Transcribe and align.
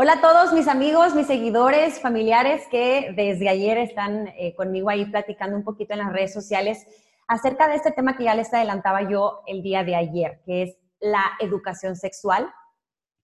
Hola 0.00 0.12
a 0.12 0.20
todos 0.20 0.52
mis 0.52 0.68
amigos, 0.68 1.16
mis 1.16 1.26
seguidores, 1.26 2.00
familiares 2.00 2.68
que 2.70 3.12
desde 3.16 3.48
ayer 3.48 3.78
están 3.78 4.28
eh, 4.38 4.54
conmigo 4.54 4.90
ahí 4.90 5.04
platicando 5.06 5.56
un 5.56 5.64
poquito 5.64 5.92
en 5.92 5.98
las 5.98 6.12
redes 6.12 6.32
sociales 6.32 6.86
acerca 7.26 7.66
de 7.66 7.74
este 7.74 7.90
tema 7.90 8.16
que 8.16 8.22
ya 8.22 8.36
les 8.36 8.54
adelantaba 8.54 9.10
yo 9.10 9.40
el 9.48 9.60
día 9.60 9.82
de 9.82 9.96
ayer, 9.96 10.40
que 10.46 10.62
es 10.62 10.76
la 11.00 11.24
educación 11.40 11.96
sexual. 11.96 12.48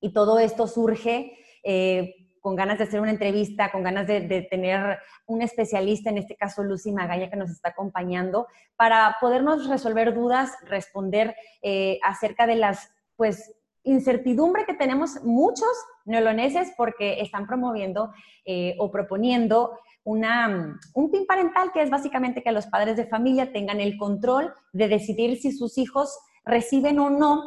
Y 0.00 0.12
todo 0.12 0.40
esto 0.40 0.66
surge 0.66 1.38
eh, 1.62 2.12
con 2.40 2.56
ganas 2.56 2.78
de 2.78 2.84
hacer 2.84 3.00
una 3.00 3.12
entrevista, 3.12 3.70
con 3.70 3.84
ganas 3.84 4.08
de, 4.08 4.48
tener 4.50 4.98
un 5.26 5.42
especialista, 5.42 6.10
en 6.10 6.18
este 6.18 6.34
caso 6.34 6.64
Lucy 6.64 6.90
Magaña, 6.90 7.30
que 7.30 7.36
nos 7.36 7.50
está 7.50 7.68
acompañando, 7.68 8.48
para 8.74 9.18
podernos 9.20 9.68
resolver 9.68 10.12
dudas, 10.12 10.50
responder 10.64 11.36
eh, 11.62 12.00
acerca 12.02 12.48
de 12.48 12.56
las, 12.56 12.90
pues, 13.14 13.54
incertidumbre 13.84 14.64
que 14.64 14.74
tenemos 14.74 15.22
muchos 15.22 15.68
neoloneses 16.04 16.72
porque 16.76 17.20
están 17.20 17.46
promoviendo 17.46 18.12
eh, 18.44 18.74
o 18.78 18.90
proponiendo 18.90 19.78
una, 20.02 20.78
un 20.94 21.10
PIN 21.10 21.26
parental, 21.26 21.70
que 21.72 21.82
es 21.82 21.90
básicamente 21.90 22.42
que 22.42 22.52
los 22.52 22.66
padres 22.66 22.96
de 22.96 23.06
familia 23.06 23.52
tengan 23.52 23.80
el 23.80 23.96
control 23.96 24.52
de 24.72 24.88
decidir 24.88 25.38
si 25.40 25.52
sus 25.52 25.78
hijos 25.78 26.18
reciben 26.44 26.98
o 26.98 27.10
no 27.10 27.42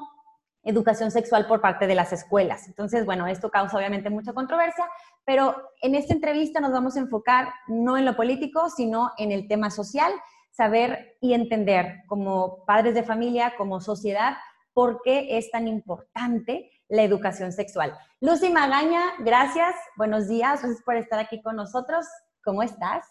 educación 0.64 1.12
sexual 1.12 1.48
por 1.48 1.62
parte 1.62 1.88
de 1.88 1.96
las 1.96 2.12
escuelas. 2.12 2.68
Entonces, 2.68 3.06
bueno, 3.06 3.26
esto 3.28 3.50
causa 3.50 3.78
obviamente 3.78 4.10
mucha 4.10 4.34
controversia, 4.34 4.86
pero 5.24 5.56
en 5.82 5.96
esta 5.96 6.14
entrevista 6.14 6.60
nos 6.60 6.74
vamos 6.74 6.98
a 6.98 7.00
enfocar 7.00 7.50
no 7.68 7.98
en 7.98 8.06
lo 8.06 8.18
político, 8.18 8.70
sino 8.70 9.12
en 9.18 9.32
el 9.32 9.48
tema 9.48 9.72
social, 9.72 10.12
saber 10.52 11.16
y 11.22 11.34
entender 11.34 12.04
como 12.08 12.66
padres 12.66 12.96
de 12.96 13.04
familia, 13.04 13.54
como 13.58 13.80
sociedad, 13.80 14.36
por 14.78 15.02
qué 15.02 15.40
es 15.40 15.50
tan 15.50 15.68
importante 15.68 16.70
la 16.88 17.02
educación 17.02 17.52
sexual. 17.52 17.98
Lucy 18.22 18.52
Magaña, 18.52 19.14
gracias, 19.18 19.74
buenos 19.96 20.28
días, 20.28 20.62
gracias 20.62 20.84
por 20.84 20.96
estar 20.98 21.20
aquí 21.20 21.42
con 21.42 21.56
nosotros. 21.56 22.06
¿Cómo 22.44 22.62
estás? 22.62 23.04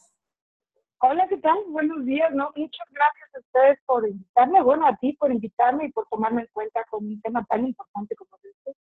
Hola, 0.99 1.27
¿qué 1.29 1.39
tal? 1.39 1.57
Buenos 1.71 2.05
días, 2.05 2.33
¿no? 2.33 2.53
Muchas 2.55 2.87
gracias 2.93 3.35
a 3.35 3.41
ustedes 3.41 3.79
por 3.85 4.09
invitarme, 4.09 4.63
bueno, 4.63 4.87
a 4.87 4.95
ti 4.95 5.15
por 5.15 5.33
invitarme 5.33 5.87
y 5.87 5.91
por 5.91 6.07
tomarme 6.07 6.43
en 6.43 6.49
cuenta 6.53 6.85
con 6.89 7.05
un 7.05 7.21
tema 7.21 7.45
tan 7.47 7.67
importante 7.67 8.15
como 8.15 8.39
este. 8.45 8.77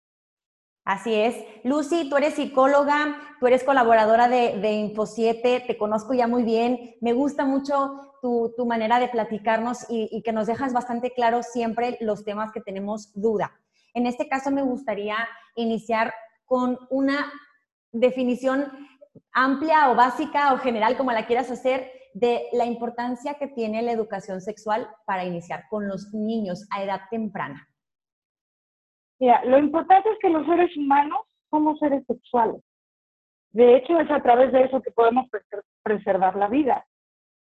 Así 0.84 1.14
es. 1.14 1.36
Lucy, 1.62 2.10
tú 2.10 2.16
eres 2.16 2.34
psicóloga, 2.34 3.31
tú 3.42 3.48
eres 3.48 3.64
colaboradora 3.64 4.28
de, 4.28 4.60
de 4.60 4.70
Info 4.70 5.04
7, 5.04 5.64
te 5.66 5.76
conozco 5.76 6.14
ya 6.14 6.28
muy 6.28 6.44
bien, 6.44 6.94
me 7.00 7.12
gusta 7.12 7.44
mucho 7.44 8.12
tu, 8.22 8.54
manera 8.64 9.00
de 9.00 9.08
platicarnos 9.08 9.84
y, 9.88 10.22
que 10.22 10.30
nos 10.30 10.46
dejas 10.46 10.72
bastante 10.72 11.10
claro 11.10 11.42
siempre 11.42 11.98
los 12.00 12.24
temas 12.24 12.52
que 12.52 12.60
tenemos 12.60 13.12
duda. 13.20 13.50
En 13.94 14.06
este 14.06 14.28
caso 14.28 14.52
me 14.52 14.62
gustaría 14.62 15.16
iniciar 15.56 16.14
con 16.44 16.78
una 16.88 17.32
definición 17.90 18.70
amplia 19.32 19.90
o 19.90 19.96
básica 19.96 20.54
o 20.54 20.58
general, 20.58 20.96
como 20.96 21.10
la 21.10 21.26
quieras 21.26 21.50
hacer, 21.50 21.90
de 22.14 22.44
la 22.52 22.64
importancia 22.64 23.34
que 23.40 23.48
tiene 23.48 23.82
la 23.82 23.90
educación 23.90 24.40
sexual 24.40 24.88
para 25.04 25.24
iniciar 25.24 25.64
con 25.68 25.88
los 25.88 26.14
niños 26.14 26.68
a 26.70 26.84
edad 26.84 27.00
temprana. 27.10 27.68
Mira, 29.18 29.44
lo 29.46 29.58
importante 29.58 30.08
es 30.10 30.18
que 30.20 30.28
los 30.28 30.46
seres 30.46 30.70
humanos 30.76 31.22
somos 31.50 31.80
seres 31.80 32.04
sexuales. 32.06 32.62
De 33.52 33.76
hecho, 33.76 33.98
es 34.00 34.10
a 34.10 34.22
través 34.22 34.52
de 34.52 34.64
eso 34.64 34.80
que 34.80 34.90
podemos 34.90 35.26
preservar 35.82 36.36
la 36.36 36.48
vida 36.48 36.84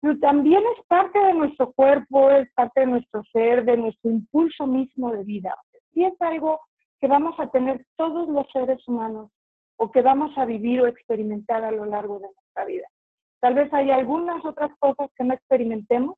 pero 0.01 0.17
también 0.17 0.63
es 0.75 0.85
parte 0.87 1.17
de 1.19 1.33
nuestro 1.33 1.71
cuerpo, 1.73 2.31
es 2.31 2.51
parte 2.53 2.81
de 2.81 2.87
nuestro 2.87 3.23
ser, 3.31 3.63
de 3.63 3.77
nuestro 3.77 4.09
impulso 4.09 4.65
mismo 4.65 5.11
de 5.11 5.23
vida. 5.23 5.55
Y 5.93 6.03
es 6.03 6.19
algo 6.21 6.59
que 6.99 7.07
vamos 7.07 7.39
a 7.39 7.51
tener 7.51 7.85
todos 7.95 8.27
los 8.27 8.47
seres 8.51 8.85
humanos 8.87 9.29
o 9.77 9.91
que 9.91 10.01
vamos 10.01 10.35
a 10.37 10.45
vivir 10.45 10.81
o 10.81 10.87
experimentar 10.87 11.63
a 11.63 11.71
lo 11.71 11.85
largo 11.85 12.19
de 12.19 12.27
nuestra 12.35 12.65
vida. 12.65 12.87
Tal 13.39 13.53
vez 13.53 13.71
hay 13.73 13.91
algunas 13.91 14.43
otras 14.43 14.71
cosas 14.79 15.09
que 15.15 15.23
no 15.23 15.35
experimentemos, 15.35 16.15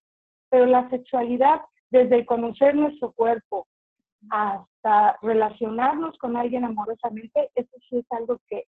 pero 0.50 0.66
la 0.66 0.90
sexualidad, 0.90 1.62
desde 1.90 2.26
conocer 2.26 2.76
nuestro 2.76 3.12
cuerpo 3.12 3.68
hasta 4.30 5.18
relacionarnos 5.22 6.18
con 6.20 6.38
alguien 6.38 6.64
amorosamente, 6.64 7.50
eso 7.56 7.78
sí 7.90 7.98
es 7.98 8.06
algo 8.12 8.40
que 8.48 8.64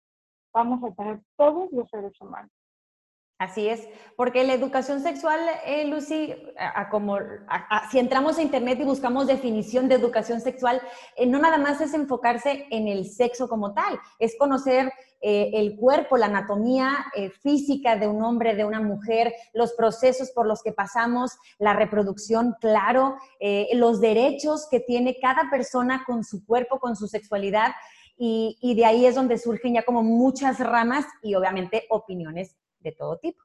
vamos 0.56 0.82
a 0.84 0.96
tener 0.96 1.20
todos 1.36 1.72
los 1.74 1.88
seres 1.90 2.20
humanos. 2.22 2.50
Así 3.38 3.68
es, 3.68 3.86
porque 4.16 4.46
la 4.46 4.54
educación 4.54 5.02
sexual, 5.02 5.38
eh, 5.66 5.86
Lucy, 5.88 6.34
como, 6.90 7.18
si 7.92 8.00
entramos 8.00 8.38
a 8.38 8.42
Internet 8.42 8.80
y 8.80 8.86
buscamos 8.86 9.28
definición 9.28 9.90
de 9.90 9.96
educación 9.96 10.40
sexual, 10.40 10.82
eh, 11.18 11.26
no 11.26 11.40
nada 11.40 11.58
más 11.58 11.82
es 11.82 11.94
enfocarse 11.94 12.66
en 12.72 12.88
el 12.88 13.12
sexo 13.12 13.50
como 13.50 13.74
tal, 13.74 14.00
es 14.20 14.38
conocer 14.40 14.90
eh, 15.20 15.52
el 15.54 15.76
cuerpo, 15.76 16.16
la 16.16 16.28
anatomía 16.28 17.08
física 17.42 17.98
de 17.98 18.08
un 18.08 18.24
hombre, 18.24 18.56
de 18.56 18.64
una 18.64 18.80
mujer, 18.80 19.34
los 19.54 19.74
procesos 19.74 20.32
por 20.32 20.48
los 20.48 20.64
que 20.64 20.72
pasamos, 20.72 21.38
la 21.60 21.74
reproducción, 21.74 22.56
claro, 22.62 23.18
los 23.74 24.00
derechos 24.00 24.68
que 24.72 24.80
tiene 24.80 25.18
cada 25.20 25.50
persona 25.50 26.06
con 26.06 26.24
su 26.24 26.46
cuerpo, 26.46 26.80
con 26.80 26.96
su 26.96 27.08
sexualidad, 27.08 27.72
y, 28.18 28.58
y 28.62 28.76
de 28.76 28.86
ahí 28.86 29.06
es 29.06 29.16
donde 29.16 29.38
surgen 29.38 29.74
ya 29.74 29.84
como 29.84 30.04
muchas 30.04 30.60
ramas 30.60 31.06
y 31.22 31.36
obviamente 31.36 31.86
opiniones 31.90 32.56
de 32.80 32.92
todo 32.92 33.18
tipo. 33.18 33.44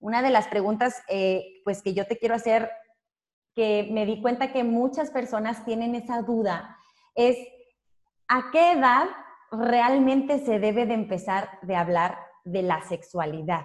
Una 0.00 0.20
de 0.20 0.30
las 0.30 0.48
preguntas 0.48 1.02
eh, 1.08 1.60
pues 1.64 1.82
que 1.82 1.94
yo 1.94 2.06
te 2.06 2.18
quiero 2.18 2.34
hacer, 2.34 2.70
que 3.54 3.88
me 3.92 4.04
di 4.04 4.20
cuenta 4.20 4.52
que 4.52 4.64
muchas 4.64 5.10
personas 5.10 5.64
tienen 5.64 5.94
esa 5.94 6.22
duda, 6.22 6.76
es 7.14 7.36
¿a 8.26 8.50
qué 8.50 8.72
edad 8.72 9.08
realmente 9.52 10.38
se 10.38 10.58
debe 10.58 10.86
de 10.86 10.94
empezar 10.94 11.60
de 11.62 11.76
hablar 11.76 12.18
de 12.44 12.62
la 12.62 12.82
sexualidad? 12.82 13.64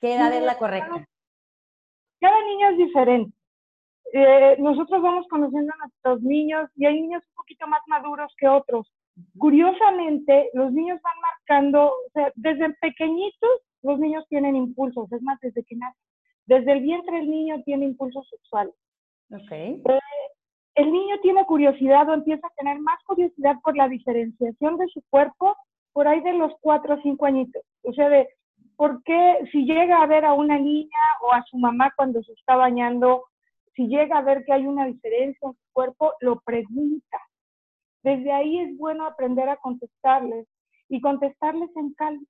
¿Qué 0.00 0.16
edad 0.16 0.32
es 0.32 0.42
la 0.42 0.58
correcta? 0.58 1.06
Cada 2.20 2.44
niño 2.44 2.70
es 2.70 2.78
diferente. 2.78 3.36
Eh, 4.16 4.54
nosotros 4.60 5.02
vamos 5.02 5.26
conociendo 5.28 5.72
a 5.72 5.78
nuestros 5.78 6.22
niños 6.22 6.70
y 6.76 6.86
hay 6.86 7.02
niños 7.02 7.24
un 7.30 7.34
poquito 7.34 7.66
más 7.66 7.80
maduros 7.88 8.32
que 8.38 8.46
otros. 8.46 8.88
Curiosamente, 9.36 10.50
los 10.54 10.72
niños 10.72 11.00
van 11.02 11.20
marcando, 11.20 11.86
o 11.88 12.10
sea, 12.12 12.30
desde 12.36 12.72
pequeñitos 12.74 13.50
los 13.82 13.98
niños 13.98 14.24
tienen 14.28 14.54
impulsos, 14.54 15.10
es 15.10 15.20
más, 15.22 15.40
desde 15.40 15.64
que 15.64 15.74
nacen. 15.74 16.00
Desde 16.46 16.72
el 16.72 16.80
vientre 16.82 17.18
el 17.18 17.28
niño 17.28 17.60
tiene 17.64 17.86
impulsos 17.86 18.28
sexuales. 18.28 18.74
Okay. 19.30 19.82
Eh, 19.84 20.00
el 20.76 20.92
niño 20.92 21.18
tiene 21.20 21.44
curiosidad 21.44 22.08
o 22.08 22.14
empieza 22.14 22.46
a 22.46 22.54
tener 22.56 22.78
más 22.78 23.02
curiosidad 23.06 23.56
por 23.64 23.76
la 23.76 23.88
diferenciación 23.88 24.76
de 24.76 24.86
su 24.88 25.02
cuerpo 25.10 25.56
por 25.92 26.06
ahí 26.06 26.20
de 26.20 26.34
los 26.34 26.52
cuatro 26.60 26.94
o 26.94 27.02
cinco 27.02 27.26
añitos. 27.26 27.64
O 27.82 27.92
sea, 27.92 28.08
de 28.08 28.28
por 28.76 29.02
qué 29.02 29.38
si 29.50 29.64
llega 29.64 30.00
a 30.00 30.06
ver 30.06 30.24
a 30.24 30.34
una 30.34 30.56
niña 30.56 31.00
o 31.20 31.32
a 31.32 31.42
su 31.50 31.58
mamá 31.58 31.92
cuando 31.96 32.22
se 32.22 32.32
está 32.32 32.54
bañando, 32.54 33.24
si 33.74 33.88
llega 33.88 34.18
a 34.18 34.22
ver 34.22 34.44
que 34.44 34.52
hay 34.52 34.66
una 34.66 34.86
diferencia 34.86 35.48
en 35.48 35.52
su 35.52 35.72
cuerpo, 35.72 36.14
lo 36.20 36.40
pregunta. 36.40 37.18
Desde 38.02 38.32
ahí 38.32 38.60
es 38.60 38.76
bueno 38.76 39.06
aprender 39.06 39.48
a 39.48 39.56
contestarles 39.56 40.46
y 40.88 41.00
contestarles 41.00 41.70
en 41.76 41.92
calma. 41.94 42.26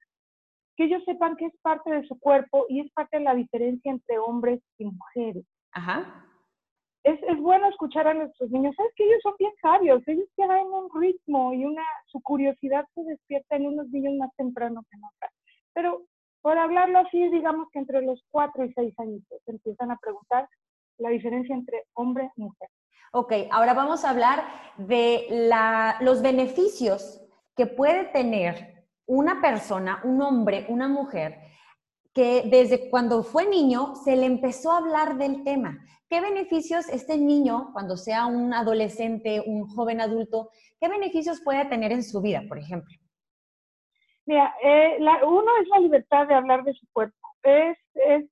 Que 0.77 0.85
ellos 0.85 1.03
sepan 1.05 1.37
que 1.37 1.47
es 1.47 1.57
parte 1.63 1.91
de 1.91 2.07
su 2.07 2.19
cuerpo 2.19 2.67
y 2.69 2.81
es 2.81 2.91
parte 2.93 3.19
de 3.19 3.25
la 3.25 3.35
diferencia 3.35 3.91
entre 3.91 4.19
hombres 4.19 4.61
y 4.79 4.87
mujeres. 4.87 5.45
Ajá. 5.73 6.27
Es, 7.03 7.21
es 7.23 7.39
bueno 7.39 7.69
escuchar 7.69 8.09
a 8.09 8.15
nuestros 8.15 8.51
niños. 8.51 8.75
Sabes 8.77 8.93
que 8.97 9.05
ellos 9.05 9.21
son 9.23 9.35
bien 9.39 9.53
sabios, 9.61 10.03
ellos 10.07 10.29
tienen 10.37 10.67
un 10.67 10.89
ritmo 11.01 11.53
y 11.53 11.65
una, 11.65 11.85
su 12.07 12.21
curiosidad 12.23 12.87
se 12.95 13.05
despierta 13.05 13.57
en 13.57 13.67
unos 13.67 13.89
niños 13.91 14.15
más 14.15 14.31
temprano 14.37 14.83
que 14.91 14.97
en 14.97 15.05
otras. 15.05 15.33
Pero 15.75 16.07
por 16.41 16.57
hablarlo 16.59 16.99
así, 17.01 17.29
digamos 17.29 17.69
que 17.73 17.79
entre 17.79 18.03
los 18.03 18.23
cuatro 18.31 18.65
y 18.65 18.73
seis 18.75 18.95
años 18.99 19.23
empiezan 19.47 19.91
a 19.91 19.97
preguntar 19.97 20.49
la 20.99 21.11
diferencia 21.11 21.55
entre 21.55 21.85
hombre 21.95 22.31
y 22.37 22.43
mujer. 22.43 22.69
Ok, 23.13 23.33
ahora 23.51 23.75
vamos 23.75 24.05
a 24.05 24.11
hablar 24.11 24.45
de 24.77 25.27
los 26.01 26.23
beneficios 26.23 27.21
que 27.57 27.67
puede 27.67 28.07
tener 28.07 28.87
una 29.07 29.41
persona, 29.41 30.01
un 30.05 30.21
hombre, 30.23 30.67
una 30.69 30.89
mujer, 30.89 31.39
que 32.13 32.43
desde 32.47 32.91
cuando 32.91 33.23
fue 33.23 33.47
niño 33.47 33.95
se 33.97 34.17
le 34.17 34.27
empezó 34.27 34.73
a 34.73 34.79
hablar 34.79 35.17
del 35.17 35.45
tema. 35.45 35.79
¿Qué 36.09 36.21
beneficios 36.21 36.89
este 36.89 37.17
niño, 37.17 37.71
cuando 37.73 37.97
sea 37.97 38.27
un 38.27 38.53
adolescente, 38.55 39.43
un 39.45 39.67
joven 39.67 40.01
adulto, 40.01 40.51
qué 40.81 40.89
beneficios 40.89 41.41
puede 41.41 41.65
tener 41.67 41.93
en 41.93 42.03
su 42.03 42.21
vida, 42.21 42.43
por 42.49 42.59
ejemplo? 42.59 42.95
Mira, 44.27 44.55
eh, 44.63 44.99
uno 45.27 45.51
es 45.61 45.69
la 45.69 45.81
libertad 45.81 46.27
de 46.27 46.35
hablar 46.35 46.65
de 46.65 46.73
su 46.75 46.87
cuerpo. 46.93 47.17
Es, 47.43 47.77
es 47.95 48.25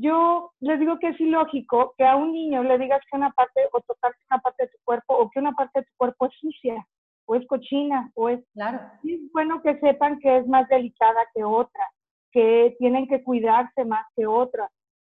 yo 0.00 0.52
les 0.60 0.80
digo 0.80 0.98
que 0.98 1.08
es 1.08 1.20
ilógico 1.20 1.94
que 1.96 2.04
a 2.04 2.16
un 2.16 2.32
niño 2.32 2.62
le 2.62 2.78
digas 2.78 3.00
que 3.10 3.16
una 3.16 3.30
parte 3.30 3.60
o 3.72 3.80
tocarte 3.80 4.18
una 4.30 4.40
parte 4.40 4.64
de 4.64 4.70
tu 4.70 4.78
cuerpo 4.84 5.14
o 5.16 5.30
que 5.30 5.38
una 5.38 5.52
parte 5.52 5.80
de 5.80 5.86
tu 5.86 5.92
cuerpo 5.96 6.26
es 6.26 6.32
sucia 6.40 6.86
o 7.26 7.36
es 7.36 7.46
cochina 7.46 8.10
o 8.14 8.28
es... 8.28 8.40
Claro. 8.52 8.80
es 9.04 9.32
bueno 9.32 9.62
que 9.62 9.78
sepan 9.78 10.18
que 10.18 10.38
es 10.38 10.46
más 10.46 10.68
delicada 10.68 11.20
que 11.34 11.44
otra, 11.44 11.88
que 12.32 12.74
tienen 12.78 13.06
que 13.06 13.22
cuidarse 13.22 13.84
más 13.84 14.04
que 14.16 14.26
otra, 14.26 14.68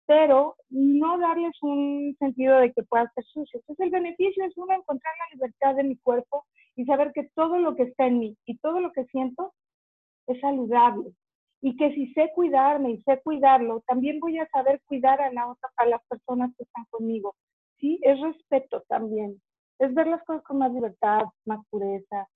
pero 0.06 0.56
no 0.70 1.18
darles 1.18 1.54
un 1.62 2.16
sentido 2.18 2.58
de 2.58 2.72
que 2.72 2.82
pueda 2.84 3.10
ser 3.14 3.24
sucio. 3.24 3.60
Entonces 3.60 3.84
el 3.84 3.90
beneficio 3.90 4.44
es 4.44 4.56
uno 4.56 4.74
encontrar 4.74 5.12
la 5.18 5.34
libertad 5.34 5.74
de 5.74 5.84
mi 5.84 5.96
cuerpo 5.96 6.46
y 6.76 6.84
saber 6.84 7.12
que 7.12 7.28
todo 7.34 7.58
lo 7.58 7.74
que 7.74 7.82
está 7.82 8.06
en 8.06 8.20
mí 8.20 8.36
y 8.46 8.56
todo 8.58 8.80
lo 8.80 8.92
que 8.92 9.04
siento 9.06 9.52
es 10.28 10.40
saludable. 10.40 11.12
Y 11.60 11.76
que 11.76 11.92
si 11.94 12.12
sé 12.12 12.30
cuidarme 12.34 12.92
y 12.92 13.02
sé 13.02 13.20
cuidarlo, 13.22 13.82
también 13.86 14.20
voy 14.20 14.38
a 14.38 14.48
saber 14.48 14.80
cuidar 14.86 15.20
a, 15.20 15.32
la 15.32 15.56
a 15.76 15.86
las 15.86 16.00
personas 16.06 16.54
que 16.56 16.64
están 16.64 16.84
conmigo. 16.90 17.34
Sí, 17.78 17.98
es 18.02 18.20
respeto 18.20 18.84
también. 18.88 19.40
Es 19.78 19.94
ver 19.94 20.06
las 20.06 20.22
cosas 20.24 20.42
con 20.44 20.58
más 20.58 20.72
libertad, 20.72 21.22
más 21.44 21.64
pureza. 21.70 22.28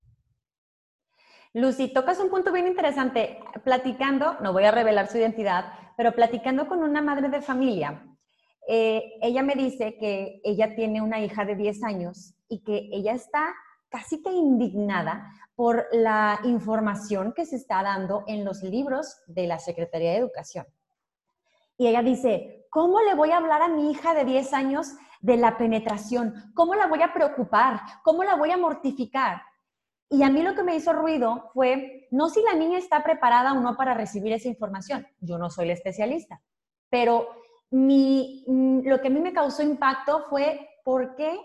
Lucy, 1.53 1.93
tocas 1.93 2.19
un 2.19 2.29
punto 2.29 2.51
bien 2.51 2.67
interesante. 2.67 3.39
Platicando, 3.63 4.39
no 4.41 4.53
voy 4.53 4.63
a 4.63 4.71
revelar 4.71 5.07
su 5.07 5.17
identidad, 5.17 5.65
pero 5.95 6.13
platicando 6.13 6.67
con 6.67 6.81
una 6.81 7.01
madre 7.01 7.29
de 7.29 7.41
familia, 7.41 8.03
eh, 8.67 9.13
ella 9.21 9.43
me 9.43 9.55
dice 9.55 9.97
que 9.99 10.41
ella 10.43 10.75
tiene 10.75 11.01
una 11.01 11.19
hija 11.19 11.45
de 11.45 11.55
10 11.55 11.83
años 11.83 12.33
y 12.47 12.63
que 12.63 12.89
ella 12.91 13.13
está 13.13 13.53
casi 13.89 14.23
que 14.23 14.31
indignada 14.31 15.29
por 15.55 15.87
la 15.91 16.39
información 16.43 17.33
que 17.33 17.45
se 17.45 17.55
está 17.55 17.83
dando 17.83 18.23
en 18.27 18.43
los 18.43 18.63
libros 18.63 19.21
de 19.27 19.47
la 19.47 19.59
Secretaría 19.59 20.11
de 20.11 20.17
Educación. 20.17 20.65
Y 21.77 21.87
ella 21.87 22.01
dice, 22.01 22.67
¿cómo 22.69 23.01
le 23.01 23.15
voy 23.15 23.31
a 23.31 23.37
hablar 23.37 23.61
a 23.61 23.67
mi 23.67 23.91
hija 23.91 24.13
de 24.13 24.25
10 24.25 24.53
años 24.53 24.93
de 25.21 25.37
la 25.37 25.57
penetración? 25.57 26.33
¿Cómo 26.55 26.75
la 26.75 26.87
voy 26.87 27.01
a 27.01 27.13
preocupar? 27.13 27.81
¿Cómo 28.03 28.23
la 28.23 28.35
voy 28.35 28.51
a 28.51 28.57
mortificar? 28.57 29.41
Y 30.09 30.23
a 30.23 30.29
mí 30.29 30.43
lo 30.43 30.53
que 30.53 30.63
me 30.63 30.75
hizo 30.75 30.93
ruido 30.93 31.49
fue, 31.53 32.07
no 32.11 32.29
si 32.29 32.41
la 32.43 32.53
niña 32.53 32.77
está 32.77 33.03
preparada 33.03 33.53
o 33.53 33.59
no 33.59 33.75
para 33.75 33.93
recibir 33.95 34.33
esa 34.33 34.47
información. 34.47 35.07
Yo 35.19 35.37
no 35.37 35.49
soy 35.49 35.67
la 35.67 35.73
especialista, 35.73 36.41
pero 36.89 37.29
mi, 37.71 38.43
mm, 38.47 38.87
lo 38.87 39.01
que 39.01 39.07
a 39.07 39.11
mí 39.11 39.19
me 39.19 39.33
causó 39.33 39.63
impacto 39.63 40.25
fue 40.29 40.69
por 40.83 41.15
qué 41.15 41.39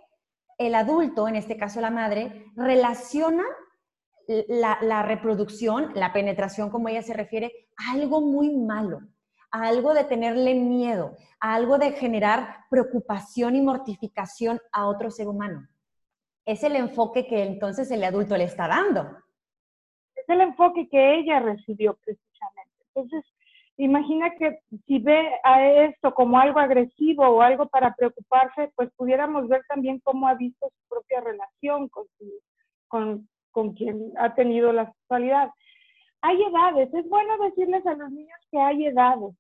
el 0.59 0.75
adulto, 0.75 1.29
en 1.29 1.37
este 1.37 1.57
caso 1.57 1.81
la 1.81 1.91
madre, 1.91 2.47
relaciona 2.57 3.45
la, 4.29 5.03
reproducción, 5.03 5.93
la 5.95 6.13
penetración, 6.13 6.71
como 6.71 6.89
ella 6.89 7.03
se 7.03 7.15
refiere, 7.15 7.53
a 7.77 7.95
algo 7.95 8.21
muy 8.21 8.55
malo, 8.55 9.01
a 9.51 9.67
algo 9.67 9.95
de 9.95 10.05
tenerle 10.05 10.55
miedo, 10.55 11.17
a 11.41 11.55
algo 11.55 11.79
de 11.79 11.93
generar 11.93 12.65
preocupación 12.71 13.57
y 13.57 13.63
mortificación 13.63 14.61
a 14.73 14.87
otro 14.87 15.11
ser 15.11 15.29
humano. 15.29 15.67
Es 16.45 16.63
el 16.63 16.77
enfoque 16.77 17.27
que 17.27 17.43
entonces 17.43 17.91
el 17.91 18.05
adulto 18.05 18.37
le 18.37 18.45
está 18.45 18.69
dando. 18.69 19.19
Es 20.15 20.29
el 20.29 20.41
enfoque 20.43 20.89
que 20.89 21.19
ella 21.19 21.41
recibió 21.41 21.95
precisamente. 22.05 22.85
Entonces, 22.95 23.25
imagina 23.79 24.35
que 24.39 24.59
si 24.87 24.99
ve 24.99 25.31
a 25.45 25.65
esto 25.85 26.13
como 26.13 26.39
algo 26.39 26.59
agresivo 26.59 27.27
o 27.27 27.41
algo 27.41 27.67
para 27.69 27.95
preocuparse, 27.95 28.73
pues 28.75 28.91
pudiéramos 28.97 29.49
ver 29.49 29.63
también 29.69 30.01
cómo 30.01 30.29
ha 30.29 30.35
visto 30.35 30.69
su 30.69 30.89
propia 30.89 31.21
relación 31.21 31.89
con, 31.89 32.07
con, 32.89 33.29
con 33.59 33.73
quien 33.75 34.13
ha 34.19 34.37
tenido 34.37 34.73
la 34.73 34.87
sexualidad. 34.87 35.51
Hay 36.21 36.41
edades, 36.41 36.95
es 36.95 37.09
bueno 37.09 37.37
decirles 37.39 37.85
a 37.89 37.95
los 37.95 38.09
niños 38.09 38.39
que 38.53 38.61
hay 38.61 38.87
edades, 38.87 39.35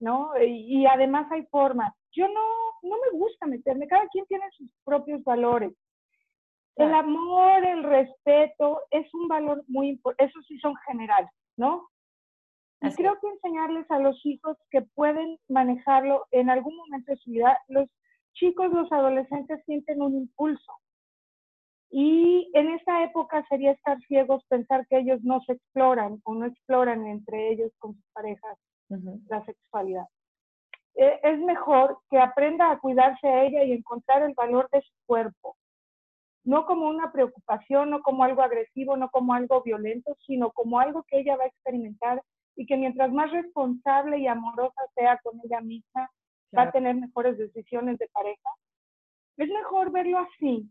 ¿no? 0.00 0.32
Y, 0.44 0.84
además 0.86 1.30
hay 1.30 1.46
formas. 1.46 1.94
Yo 2.10 2.26
no, 2.26 2.42
no 2.82 2.96
me 2.96 3.16
gusta 3.16 3.46
meterme, 3.46 3.86
cada 3.86 4.08
quien 4.08 4.26
tiene 4.26 4.44
sus 4.58 4.68
propios 4.84 5.22
valores. 5.22 5.72
El 6.74 6.92
amor, 6.92 7.64
el 7.64 7.84
respeto 7.84 8.80
es 8.90 9.06
un 9.14 9.28
valor 9.28 9.62
muy 9.68 9.90
importante, 9.90 10.32
eso 10.32 10.42
sí 10.48 10.58
son 10.58 10.74
generales, 10.88 11.30
¿no? 11.56 11.88
Y 12.82 12.92
creo 12.94 13.20
que 13.20 13.28
enseñarles 13.28 13.88
a 13.88 14.00
los 14.00 14.20
hijos 14.26 14.56
que 14.72 14.82
pueden 14.82 15.38
manejarlo 15.48 16.26
en 16.32 16.50
algún 16.50 16.76
momento 16.76 17.12
de 17.12 17.18
su 17.18 17.30
vida. 17.30 17.56
Los 17.68 17.88
chicos, 18.32 18.72
los 18.72 18.90
adolescentes 18.90 19.62
sienten 19.64 20.02
un 20.02 20.16
impulso. 20.16 20.72
Y 21.90 22.48
en 22.54 22.70
esta 22.70 23.02
época 23.02 23.44
sería 23.48 23.72
estar 23.72 23.98
ciegos 24.02 24.44
pensar 24.48 24.86
que 24.86 24.98
ellos 24.98 25.20
no 25.24 25.40
se 25.40 25.54
exploran 25.54 26.20
o 26.24 26.34
no 26.34 26.46
exploran 26.46 27.04
entre 27.06 27.50
ellos 27.50 27.72
con 27.78 27.94
sus 27.94 28.04
parejas 28.12 28.56
la 29.28 29.44
sexualidad. 29.44 30.06
E, 30.94 31.20
es 31.22 31.38
mejor 31.40 31.98
que 32.08 32.18
aprenda 32.18 32.70
a 32.70 32.78
cuidarse 32.78 33.26
a 33.26 33.44
ella 33.44 33.64
y 33.64 33.72
encontrar 33.72 34.22
el 34.22 34.34
valor 34.34 34.68
de 34.70 34.82
su 34.82 34.92
cuerpo. 35.06 35.56
No 36.44 36.64
como 36.64 36.88
una 36.88 37.12
preocupación, 37.12 37.90
no 37.90 38.02
como 38.02 38.22
algo 38.24 38.42
agresivo, 38.42 38.96
no 38.96 39.10
como 39.10 39.34
algo 39.34 39.62
violento, 39.62 40.16
sino 40.26 40.50
como 40.52 40.78
algo 40.78 41.04
que 41.08 41.20
ella 41.20 41.36
va 41.36 41.44
a 41.44 41.48
experimentar 41.48 42.22
y 42.56 42.66
que 42.66 42.76
mientras 42.76 43.12
más 43.12 43.30
responsable 43.32 44.18
y 44.18 44.26
amorosa 44.26 44.82
sea 44.94 45.18
con 45.22 45.40
ella 45.44 45.60
misma, 45.60 46.08
va 46.56 46.62
a 46.62 46.72
tener 46.72 46.94
mejores 46.94 47.36
decisiones 47.36 47.98
de 47.98 48.08
pareja. 48.12 48.50
Es 49.36 49.48
mejor 49.48 49.90
verlo 49.92 50.18
así 50.18 50.70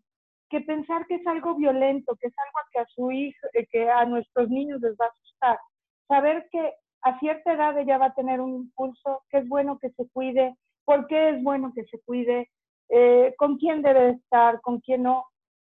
que 0.49 0.61
pensar 0.61 1.05
que 1.07 1.15
es 1.15 1.27
algo 1.27 1.55
violento, 1.55 2.15
que 2.19 2.27
es 2.27 2.33
algo 2.37 2.67
que 2.71 2.79
a 2.79 2.85
su 2.87 3.11
hijo, 3.11 3.47
eh, 3.53 3.67
que 3.71 3.89
a 3.89 4.05
nuestros 4.05 4.49
niños 4.49 4.81
les 4.81 4.93
va 4.93 5.05
a 5.05 5.09
asustar. 5.09 5.59
Saber 6.07 6.47
que 6.51 6.73
a 7.03 7.19
cierta 7.19 7.53
edad 7.53 7.77
ella 7.77 7.97
va 7.97 8.07
a 8.07 8.13
tener 8.13 8.41
un 8.41 8.55
impulso, 8.55 9.23
que 9.29 9.39
es 9.39 9.47
bueno 9.47 9.79
que 9.79 9.91
se 9.91 10.07
cuide, 10.09 10.55
por 10.85 11.07
qué 11.07 11.29
es 11.29 11.43
bueno 11.43 11.71
que 11.73 11.85
se 11.85 11.99
cuide, 12.01 12.49
eh, 12.89 13.33
con 13.37 13.57
quién 13.57 13.81
debe 13.81 14.11
estar, 14.11 14.59
con 14.61 14.79
quién 14.79 15.03
no 15.03 15.25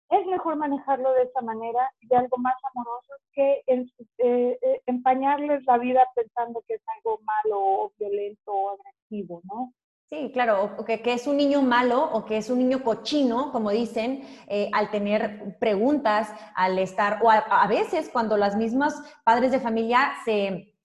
es 0.09 0.27
mejor 0.27 0.57
manejarlo 0.57 1.13
de 1.13 1.23
esa 1.23 1.41
manera, 1.41 1.91
de 2.03 2.17
algo 2.17 2.37
más 2.39 2.55
amoroso, 2.75 3.15
que 3.33 3.63
eh, 3.67 4.81
empañarles 4.87 5.65
la 5.65 5.79
vida 5.79 6.07
pensando 6.15 6.63
que 6.67 6.75
es 6.75 6.83
algo 6.97 7.19
malo 7.25 7.59
o 7.59 7.93
violento 7.99 8.53
o 8.53 8.71
agresivo, 8.71 9.41
¿no? 9.45 9.73
Sí, 10.13 10.31
claro, 10.31 10.75
o 10.77 10.85
que, 10.85 11.01
es 11.07 11.27
un 11.27 11.39
niño 11.39 11.63
malo 11.63 12.05
o 12.13 12.27
que 12.27 12.37
es 12.37 12.51
un 12.51 12.59
niño 12.59 12.85
cochino, 12.85 13.51
como 13.51 13.71
dicen, 13.71 14.21
eh, 14.47 14.69
al 14.75 14.91
tener 14.91 15.57
preguntas, 15.59 16.31
al 16.55 16.79
estar, 16.79 17.21
o 17.23 17.31
a, 17.31 17.67
veces 17.67 18.11
cuando 18.11 18.37
las 18.37 18.55
mismas 18.55 18.95
padres 19.25 19.53
de 19.53 19.59
familia 19.59 20.13
se 20.27 20.77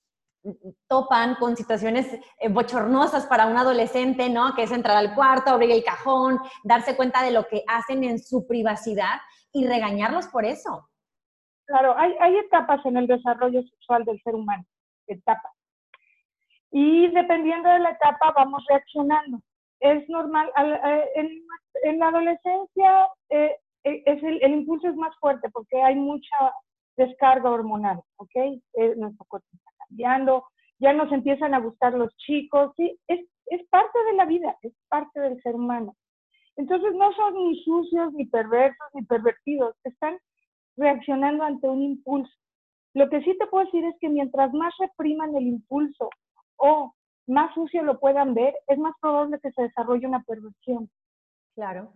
topan 0.87 1.35
con 1.35 1.57
situaciones 1.57 2.07
bochornosas 2.51 3.25
para 3.25 3.47
un 3.47 3.57
adolescente, 3.57 4.29
¿no? 4.29 4.55
Que 4.55 4.63
es 4.63 4.71
entrar 4.71 4.95
al 4.95 5.13
cuarto, 5.13 5.49
abrir 5.49 5.71
el 5.71 5.83
cajón, 5.83 6.39
darse 6.63 6.95
cuenta 6.95 7.21
de 7.21 7.31
lo 7.31 7.45
que 7.47 7.65
hacen 7.67 8.05
en 8.05 8.19
su 8.19 8.47
privacidad 8.47 9.19
y 9.51 9.67
regañarlos 9.67 10.27
por 10.27 10.45
eso. 10.45 10.87
Claro, 11.65 11.97
hay, 11.97 12.15
hay 12.21 12.37
etapas 12.37 12.79
en 12.85 12.95
el 12.95 13.07
desarrollo 13.07 13.61
sexual 13.63 14.05
del 14.05 14.21
ser 14.21 14.35
humano, 14.35 14.63
etapas. 15.05 15.56
Y 16.71 17.07
dependiendo 17.07 17.69
de 17.69 17.79
la 17.79 17.91
etapa 17.91 18.33
vamos 18.35 18.63
reaccionando. 18.67 19.39
Es 19.79 20.07
normal, 20.09 20.51
en, 21.15 21.43
en 21.83 21.99
la 21.99 22.07
adolescencia 22.07 23.07
eh, 23.29 23.55
eh, 23.83 24.03
es 24.05 24.23
el, 24.23 24.51
impulso 24.51 24.87
es 24.87 24.95
más 24.95 25.15
fuerte 25.19 25.49
porque 25.49 25.81
hay 25.81 25.95
mucha 25.95 26.53
descarga 26.97 27.49
hormonal, 27.49 28.01
¿ok? 28.17 28.35
Eh, 28.35 28.95
nuestro 28.97 29.25
cuerpo 29.29 29.47
está 29.53 29.71
cambiando, 29.87 30.45
ya 30.79 30.93
nos 30.93 31.11
empiezan 31.11 31.53
a 31.53 31.59
gustar 31.59 31.93
los 31.93 32.15
chicos, 32.17 32.73
sí, 32.75 32.99
es, 33.07 33.25
es 33.47 33.67
parte 33.69 33.97
de 34.05 34.13
la 34.13 34.25
vida, 34.25 34.57
es 34.61 34.73
parte 34.89 35.19
del 35.19 35.41
ser 35.41 35.55
humano. 35.55 35.95
Entonces 36.55 36.93
no 36.95 37.13
son 37.13 37.35
ni 37.35 37.63
sucios, 37.63 38.13
ni 38.13 38.25
perversos, 38.25 38.87
ni 38.93 39.03
pervertidos, 39.03 39.75
están 39.83 40.17
reaccionando 40.75 41.43
ante 41.43 41.67
un 41.69 41.83
impulso. 41.83 42.33
Lo 42.93 43.09
que 43.09 43.21
sí 43.21 43.37
te 43.37 43.45
puedo 43.45 43.65
decir 43.65 43.85
es 43.85 43.95
que 43.99 44.09
mientras 44.09 44.51
más 44.53 44.73
repriman 44.79 45.35
el 45.35 45.47
impulso 45.47 46.09
o 46.57 46.93
más 47.27 47.53
sucio 47.53 47.83
lo 47.83 47.99
puedan 47.99 48.33
ver, 48.33 48.55
es 48.67 48.77
más 48.77 48.93
probable 49.01 49.39
que 49.39 49.51
se 49.51 49.63
desarrolle 49.63 50.07
una 50.07 50.23
perversión. 50.23 50.89
Claro. 51.55 51.91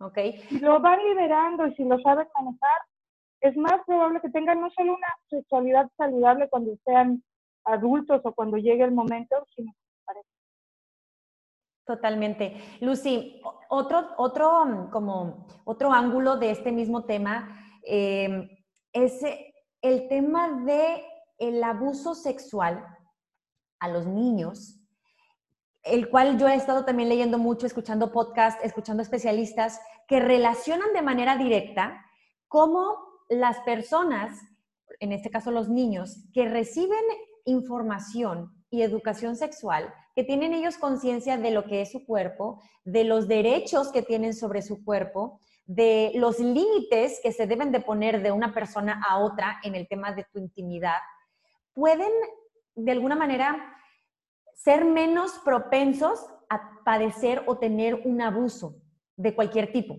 Ok. 0.00 0.18
Si 0.48 0.60
lo 0.60 0.80
van 0.80 0.98
liberando 1.04 1.66
y 1.66 1.74
si 1.74 1.84
lo 1.84 1.98
saben 2.00 2.28
manejar, 2.34 2.80
es 3.40 3.56
más 3.56 3.84
probable 3.86 4.20
que 4.20 4.30
tengan 4.30 4.60
no 4.60 4.70
solo 4.70 4.94
una 4.94 5.14
sexualidad 5.28 5.90
saludable 5.96 6.48
cuando 6.48 6.76
sean 6.84 7.22
adultos 7.64 8.20
o 8.24 8.32
cuando 8.32 8.56
llegue 8.56 8.84
el 8.84 8.92
momento, 8.92 9.46
sino 9.54 9.72
Totalmente. 11.86 12.56
Lucy, 12.80 13.40
otro, 13.68 14.08
otro, 14.16 14.66
mm, 14.66 14.90
como 14.90 15.46
otro 15.64 15.92
ángulo 15.92 16.36
de 16.36 16.50
este 16.50 16.72
mismo 16.72 17.04
tema 17.04 17.48
em, 17.84 18.48
es 18.92 19.22
el 19.82 20.08
tema 20.08 20.64
de 20.64 21.04
el 21.38 21.62
abuso 21.62 22.16
sexual 22.16 22.84
a 23.78 23.88
los 23.88 24.06
niños, 24.06 24.80
el 25.82 26.10
cual 26.10 26.38
yo 26.38 26.48
he 26.48 26.54
estado 26.54 26.84
también 26.84 27.08
leyendo 27.08 27.38
mucho, 27.38 27.66
escuchando 27.66 28.12
podcasts, 28.12 28.64
escuchando 28.64 29.02
especialistas 29.02 29.80
que 30.08 30.20
relacionan 30.20 30.92
de 30.92 31.02
manera 31.02 31.36
directa 31.36 32.04
cómo 32.48 32.96
las 33.28 33.60
personas, 33.60 34.38
en 35.00 35.12
este 35.12 35.30
caso 35.30 35.50
los 35.50 35.68
niños, 35.68 36.24
que 36.32 36.48
reciben 36.48 37.04
información 37.44 38.52
y 38.70 38.82
educación 38.82 39.36
sexual, 39.36 39.92
que 40.14 40.24
tienen 40.24 40.54
ellos 40.54 40.76
conciencia 40.76 41.36
de 41.36 41.50
lo 41.50 41.64
que 41.64 41.82
es 41.82 41.92
su 41.92 42.04
cuerpo, 42.04 42.60
de 42.84 43.04
los 43.04 43.28
derechos 43.28 43.92
que 43.92 44.02
tienen 44.02 44.34
sobre 44.34 44.62
su 44.62 44.84
cuerpo, 44.84 45.40
de 45.66 46.12
los 46.14 46.38
límites 46.38 47.20
que 47.22 47.32
se 47.32 47.46
deben 47.46 47.72
de 47.72 47.80
poner 47.80 48.22
de 48.22 48.32
una 48.32 48.52
persona 48.54 49.02
a 49.08 49.18
otra 49.18 49.58
en 49.62 49.74
el 49.74 49.88
tema 49.88 50.12
de 50.12 50.24
tu 50.32 50.38
intimidad, 50.38 50.98
pueden 51.74 52.12
de 52.76 52.92
alguna 52.92 53.16
manera 53.16 53.74
ser 54.54 54.84
menos 54.84 55.32
propensos 55.44 56.24
a 56.48 56.82
padecer 56.84 57.42
o 57.46 57.58
tener 57.58 57.94
un 58.04 58.20
abuso 58.20 58.76
de 59.16 59.34
cualquier 59.34 59.72
tipo, 59.72 59.96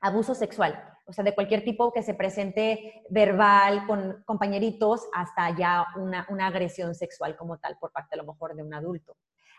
abuso 0.00 0.34
sexual. 0.34 0.90
o 1.06 1.12
sea, 1.12 1.22
de 1.22 1.34
cualquier 1.34 1.64
tipo 1.64 1.92
que 1.92 2.02
se 2.02 2.14
presente 2.14 3.04
verbal 3.10 3.86
con 3.86 4.22
compañeritos 4.24 5.06
hasta 5.12 5.54
ya 5.54 5.84
una, 5.96 6.26
una 6.30 6.46
agresión 6.46 6.94
sexual 6.94 7.36
como 7.36 7.58
tal 7.58 7.76
por 7.78 7.92
parte 7.92 8.14
a 8.14 8.16
lo 8.18 8.24
mejor 8.24 8.54
de 8.54 8.62
un 8.62 8.72
adulto. 8.72 9.16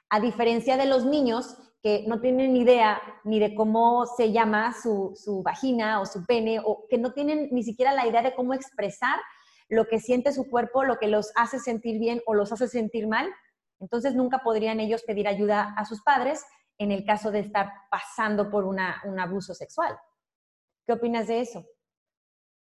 A 0.09 0.19
diferencia 0.19 0.75
de 0.75 0.87
los 0.87 1.05
niños 1.05 1.55
que 1.83 2.03
no 2.07 2.19
tienen 2.19 2.53
ni 2.53 2.61
idea 2.61 2.99
ni 3.23 3.39
de 3.39 3.53
cómo 3.53 4.07
se 4.07 4.31
llama 4.31 4.73
su, 4.73 5.13
su 5.15 5.43
vagina 5.43 6.01
o 6.01 6.07
su 6.07 6.25
pene, 6.25 6.59
o 6.63 6.87
que 6.89 6.97
no 6.97 7.13
tienen 7.13 7.49
ni 7.51 7.63
siquiera 7.63 7.91
la 7.91 8.07
idea 8.07 8.23
de 8.23 8.33
cómo 8.33 8.55
expresar 8.55 9.19
lo 9.69 9.85
que 9.85 9.99
siente 9.99 10.31
su 10.31 10.49
cuerpo, 10.49 10.83
lo 10.83 10.97
que 10.97 11.07
los 11.07 11.31
hace 11.35 11.59
sentir 11.59 11.99
bien 11.99 12.21
o 12.25 12.33
los 12.33 12.51
hace 12.51 12.67
sentir 12.67 13.07
mal, 13.07 13.29
entonces 13.79 14.15
nunca 14.15 14.39
podrían 14.39 14.79
ellos 14.79 15.03
pedir 15.03 15.27
ayuda 15.27 15.73
a 15.77 15.85
sus 15.85 16.01
padres 16.03 16.45
en 16.77 16.91
el 16.91 17.05
caso 17.05 17.31
de 17.31 17.39
estar 17.39 17.71
pasando 17.89 18.49
por 18.49 18.65
un 18.65 18.79
abuso 19.19 19.53
sexual. 19.53 19.97
¿Qué 20.85 20.93
opinas 20.93 21.27
de 21.27 21.41
eso? 21.41 21.65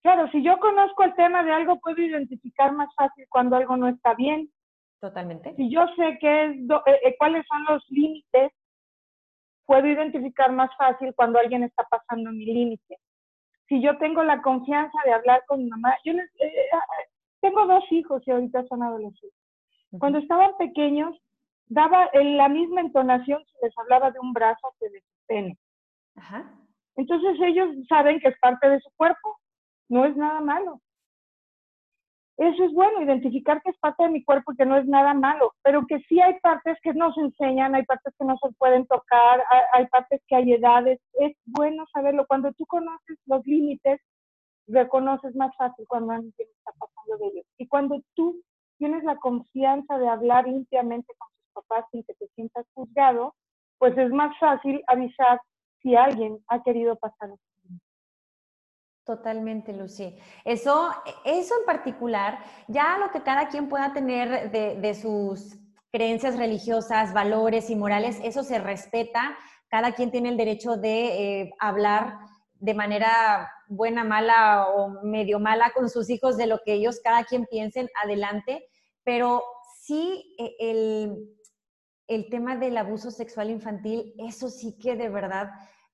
Claro, 0.03 0.29
si 0.33 0.43
yo 0.43 0.59
conozco 0.59 1.05
el 1.05 1.15
tema 1.15 1.45
de 1.45 1.53
algo, 1.53 1.79
puedo 1.79 2.03
identificar 2.03 2.73
más 2.73 2.93
fácil 2.97 3.25
cuando 3.29 3.57
algo 3.57 3.77
no 3.77 3.89
está 3.89 4.15
bien. 4.15 4.53
Totalmente. 5.01 5.55
Si 5.57 5.71
yo 5.73 5.87
sé 5.97 6.19
qué 6.21 6.47
es, 6.47 6.57
eh, 6.57 7.01
eh, 7.05 7.17
cuáles 7.19 7.45
son 7.47 7.65
los 7.69 7.85
límites, 7.89 8.53
puedo 9.65 9.87
identificar 9.87 10.53
más 10.53 10.71
fácil 10.77 11.15
cuando 11.15 11.39
alguien 11.39 11.63
está 11.63 11.85
pasando 11.85 12.33
mi 12.33 12.47
límite. 12.47 12.99
Si 13.73 13.81
yo 13.81 13.97
tengo 13.97 14.23
la 14.23 14.43
confianza 14.43 14.99
de 15.07 15.15
hablar 15.15 15.43
con 15.47 15.65
mi 15.65 15.71
mamá, 15.71 15.97
yo 16.05 16.13
eh, 16.13 16.69
tengo 17.41 17.65
dos 17.65 17.83
hijos 17.91 18.23
y 18.27 18.31
ahorita 18.31 18.67
son 18.67 18.83
adolescentes. 18.83 19.33
Cuando 19.99 20.19
estaban 20.19 20.51
pequeños, 20.59 21.17
daba 21.69 22.11
la 22.13 22.51
misma 22.51 22.83
entonación 22.83 23.43
si 23.47 23.53
les 23.63 23.73
hablaba 23.79 24.11
de 24.11 24.21
un 24.21 24.35
brazo 24.35 24.75
que 24.79 24.91
de 24.91 25.01
su 25.01 25.27
pene. 25.27 25.59
Ajá. 26.17 26.53
Entonces 26.97 27.39
ellos 27.41 27.71
saben 27.89 28.21
que 28.21 28.29
es 28.29 28.39
parte 28.41 28.69
de 28.69 28.79
su 28.79 28.91
cuerpo, 28.95 29.39
no 29.89 30.05
es 30.05 30.15
nada 30.19 30.43
malo. 30.43 30.79
Eso 32.39 32.65
es 32.65 32.73
bueno, 32.73 33.03
identificar 33.03 33.61
que 33.63 33.71
es 33.71 33.79
parte 33.79 34.05
de 34.05 34.09
mi 34.09 34.25
cuerpo 34.25 34.55
que 34.57 34.65
no 34.65 34.77
es 34.77 34.87
nada 34.87 35.13
malo, 35.13 35.53
pero 35.63 35.87
que 35.87 36.01
sí 36.09 36.21
hay 36.21 36.41
partes 36.41 36.79
que 36.83 36.95
no 36.95 37.13
se 37.13 37.21
enseñan, 37.21 37.75
hay 37.75 37.85
partes 37.85 38.15
que 38.19 38.25
no 38.25 38.37
se 38.39 38.51
pueden 38.55 38.87
tocar, 38.87 39.45
hay, 39.73 39.87
partes 39.89 40.21
que 40.27 40.37
hay 40.37 40.55
edades. 40.55 40.99
Es 41.15 41.37
bueno 41.45 41.85
saberlo. 41.93 42.27
Cuando 42.27 42.53
tú 42.55 42.65
conoces 42.67 43.19
los 43.27 43.47
límites, 43.47 44.01
reconoces 44.67 45.35
más 45.37 45.55
fácil 45.57 45.85
cuando 45.89 46.13
alguien 46.13 46.33
está 46.39 46.73
pasando 46.79 47.19
de 47.19 47.33
ellos. 47.33 47.47
Y 47.59 47.69
cuando 47.69 48.01
tú 48.15 48.41
tienes 48.79 49.05
la 49.05 49.17
confianza 49.17 49.99
de 49.99 50.09
hablar 50.09 50.49
íntimamente 50.49 51.13
con 51.19 51.29
tus 51.29 51.63
papás 51.63 51.85
sin 51.91 52.03
que 52.05 52.15
te 52.15 52.27
sientas 52.35 52.67
juzgado, 52.75 53.35
pues 53.79 53.97
es 53.99 54.11
más 54.11 54.37
fácil 54.39 54.83
avisar 54.87 55.41
si 55.83 55.97
alguien 55.97 56.39
ha 56.49 56.63
querido 56.63 56.97
pasar 56.97 57.31
Totalmente, 59.05 59.73
Lucy. 59.73 60.17
Eso, 60.45 60.91
eso 61.25 61.55
en 61.59 61.67
particular, 61.67 62.39
ya 62.69 62.99
lo 62.99 63.11
que 63.11 63.23
cada 63.23 63.49
quien 63.49 63.69
pueda 63.69 63.93
tener 63.93 64.53
de, 64.53 64.95
sus 64.95 65.57
creencias 65.91 66.39
religiosas, 66.39 67.13
valores 67.13 67.69
y 67.69 67.75
morales, 67.75 68.21
eso 68.23 68.45
se 68.45 68.61
respeta. 68.61 69.37
Cada 69.69 69.93
quien 69.93 70.13
tiene 70.13 70.29
el 70.29 70.37
derecho 70.37 70.77
de 70.77 71.41
eh, 71.41 71.51
hablar 71.59 72.17
de 72.55 72.75
manera 72.75 73.51
buena, 73.67 74.05
mala 74.05 74.69
o 74.69 75.03
medio 75.03 75.41
mala 75.41 75.73
con 75.75 75.91
sus 75.91 76.09
hijos 76.09 76.37
de 76.37 76.47
lo 76.47 76.61
que 76.65 76.75
ellos, 76.75 77.01
cada 77.03 77.25
quien 77.25 77.47
piensen, 77.47 77.89
adelante. 78.05 78.69
Pero 79.03 79.43
sí, 79.81 80.37
e, 80.39 80.55
el, 80.61 81.29
el 82.07 82.29
tema 82.31 82.55
del 82.57 82.77
abuso 82.77 83.11
sexual 83.11 83.51
infantil, 83.51 84.15
eso 84.17 84.49
sí 84.49 84.79
que 84.79 84.95
de 84.95 85.09
verdad 85.09 85.49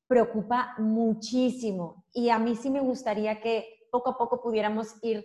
preocupa 0.08 0.74
muchísimo. 0.78 2.04
Y 2.12 2.30
a 2.30 2.38
mí 2.38 2.56
sí 2.56 2.70
me 2.70 2.80
gustaría 2.80 3.40
que 3.40 3.86
poco 3.92 4.10
a 4.10 4.18
poco 4.18 4.42
pudiéramos 4.42 4.96
ir 5.02 5.24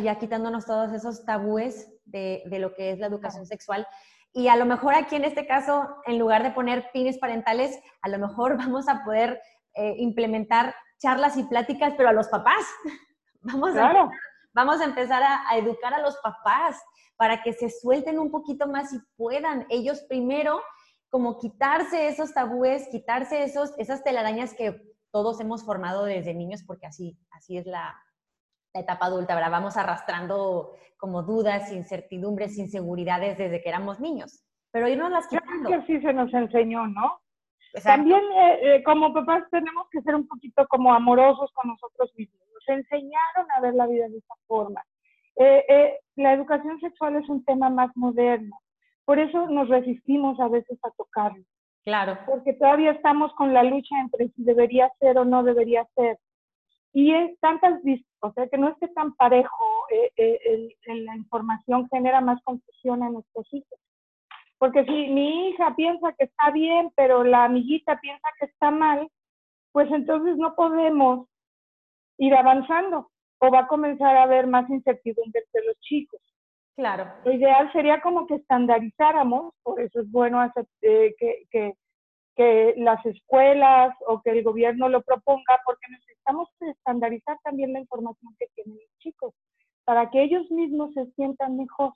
ya 0.00 0.16
quitándonos 0.16 0.64
todos 0.64 0.92
esos 0.92 1.24
tabúes 1.24 1.92
de, 2.04 2.44
lo 2.60 2.72
que 2.74 2.92
es 2.92 2.98
la 2.98 3.06
educación 3.06 3.46
sexual. 3.46 3.86
Y 4.32 4.48
a 4.48 4.56
lo 4.56 4.64
mejor 4.64 4.94
aquí 4.94 5.16
en 5.16 5.24
este 5.24 5.46
caso, 5.46 5.96
en 6.06 6.18
lugar 6.18 6.42
de 6.42 6.52
poner 6.52 6.90
pines 6.92 7.18
parentales, 7.18 7.78
a 8.00 8.08
lo 8.08 8.18
mejor 8.18 8.56
vamos 8.58 8.88
a 8.88 9.02
poder 9.04 9.40
eh, 9.74 9.94
implementar 9.98 10.74
charlas 10.98 11.36
y 11.36 11.42
pláticas, 11.44 11.94
pero 11.96 12.08
a 12.08 12.12
los 12.12 12.28
papás. 12.28 12.64
Vamos, 13.44 13.76
a, 13.76 14.08
vamos 14.54 14.80
a 14.80 14.84
empezar 14.84 15.20
a, 15.20 15.50
a 15.50 15.56
educar 15.56 15.92
a 15.92 16.00
los 16.00 16.16
papás 16.18 16.80
para 17.16 17.42
que 17.42 17.52
se 17.52 17.68
suelten 17.68 18.20
un 18.20 18.30
poquito 18.30 18.68
más 18.68 18.92
y 18.92 19.00
puedan 19.16 19.66
ellos 19.68 20.00
primero 20.08 20.60
como 21.12 21.38
quitarse 21.38 22.08
esos 22.08 22.32
tabúes, 22.32 22.88
quitarse 22.88 23.42
esos, 23.42 23.74
esas 23.76 24.02
telarañas 24.02 24.54
que 24.54 24.80
todos 25.10 25.38
hemos 25.40 25.62
formado 25.62 26.06
desde 26.06 26.32
niños, 26.32 26.64
porque 26.66 26.86
así, 26.86 27.18
así 27.32 27.58
es 27.58 27.66
la, 27.66 27.94
etapa 28.74 29.04
adulta, 29.04 29.34
¿verdad? 29.34 29.50
Vamos 29.50 29.76
arrastrando 29.76 30.72
como 30.96 31.22
dudas, 31.22 31.70
incertidumbres, 31.70 32.56
inseguridades 32.56 33.36
desde 33.36 33.60
que 33.60 33.68
éramos 33.68 34.00
niños, 34.00 34.42
pero 34.70 34.88
irnos 34.88 35.10
las 35.10 35.28
quitando. 35.28 35.68
Creo 35.68 35.84
que 35.84 35.84
así 35.84 36.00
se 36.00 36.14
nos 36.14 36.32
enseñó, 36.32 36.86
¿no? 36.86 37.20
También 37.84 38.22
eh, 38.34 38.76
eh, 38.76 38.82
como 38.82 39.12
papás 39.12 39.44
tenemos 39.50 39.86
que 39.90 40.00
ser 40.00 40.14
un 40.14 40.26
poquito 40.26 40.66
como 40.68 40.94
amorosos 40.94 41.50
con 41.52 41.68
nosotros 41.68 42.10
mismos. 42.16 42.40
Nos 42.54 42.78
enseñaron 42.78 43.50
a 43.54 43.60
ver 43.60 43.74
la 43.74 43.86
vida 43.86 44.08
de 44.08 44.16
esa 44.16 44.34
forma. 44.46 44.82
Eh, 45.36 45.98
la 46.16 46.32
educación 46.32 46.80
sexual 46.80 47.16
es 47.16 47.28
un 47.28 47.44
tema 47.44 47.68
más 47.68 47.90
moderno. 47.94 48.58
Por 49.04 49.18
eso 49.18 49.46
nos 49.48 49.68
resistimos 49.68 50.38
a 50.40 50.48
veces 50.48 50.78
a 50.82 50.90
tocarlo. 50.90 51.44
Claro. 51.84 52.18
Porque 52.26 52.52
todavía 52.52 52.92
estamos 52.92 53.32
con 53.34 53.52
la 53.52 53.62
lucha 53.64 53.94
entre 54.00 54.28
si 54.28 54.44
debería 54.44 54.90
ser 55.00 55.18
o 55.18 55.24
no 55.24 55.42
debería 55.42 55.86
ser. 55.96 56.18
Y 56.92 57.12
es 57.12 57.38
tantas, 57.40 57.80
o 58.20 58.32
sea, 58.32 58.46
que 58.48 58.58
no 58.58 58.68
esté 58.68 58.88
tan 58.88 59.14
parejo, 59.14 59.64
eh, 59.90 60.12
eh, 60.16 60.68
la 60.86 61.16
información 61.16 61.88
genera 61.90 62.20
más 62.20 62.40
confusión 62.44 63.02
a 63.02 63.10
nuestros 63.10 63.46
hijos. 63.52 63.78
Porque 64.58 64.84
si 64.84 65.08
mi 65.08 65.48
hija 65.48 65.74
piensa 65.74 66.12
que 66.12 66.24
está 66.24 66.50
bien, 66.50 66.92
pero 66.94 67.24
la 67.24 67.44
amiguita 67.44 67.98
piensa 68.00 68.28
que 68.38 68.46
está 68.46 68.70
mal, 68.70 69.08
pues 69.72 69.90
entonces 69.90 70.36
no 70.36 70.54
podemos 70.54 71.26
ir 72.18 72.34
avanzando 72.34 73.10
o 73.38 73.50
va 73.50 73.60
a 73.60 73.66
comenzar 73.66 74.16
a 74.16 74.22
haber 74.22 74.46
más 74.46 74.68
incertidumbre 74.70 75.42
entre 75.44 75.66
los 75.66 75.80
chicos. 75.80 76.20
Claro. 76.76 77.12
Lo 77.24 77.32
ideal 77.32 77.70
sería 77.72 78.00
como 78.00 78.26
que 78.26 78.36
estandarizáramos, 78.36 79.54
por 79.62 79.80
eso 79.80 80.00
es 80.00 80.10
bueno 80.10 80.40
hacer, 80.40 80.66
eh, 80.80 81.14
que, 81.18 81.46
que, 81.50 81.74
que, 82.34 82.74
las 82.78 83.04
escuelas 83.04 83.94
o 84.06 84.22
que 84.22 84.30
el 84.30 84.42
gobierno 84.42 84.88
lo 84.88 85.02
proponga, 85.02 85.60
porque 85.66 85.86
necesitamos 85.90 86.48
estandarizar 86.60 87.38
también 87.44 87.74
la 87.74 87.80
información 87.80 88.34
que 88.38 88.46
tienen 88.54 88.74
los 88.74 88.98
chicos, 88.98 89.34
para 89.84 90.10
que 90.10 90.22
ellos 90.22 90.50
mismos 90.50 90.94
se 90.94 91.06
sientan 91.12 91.58
mejor. 91.58 91.92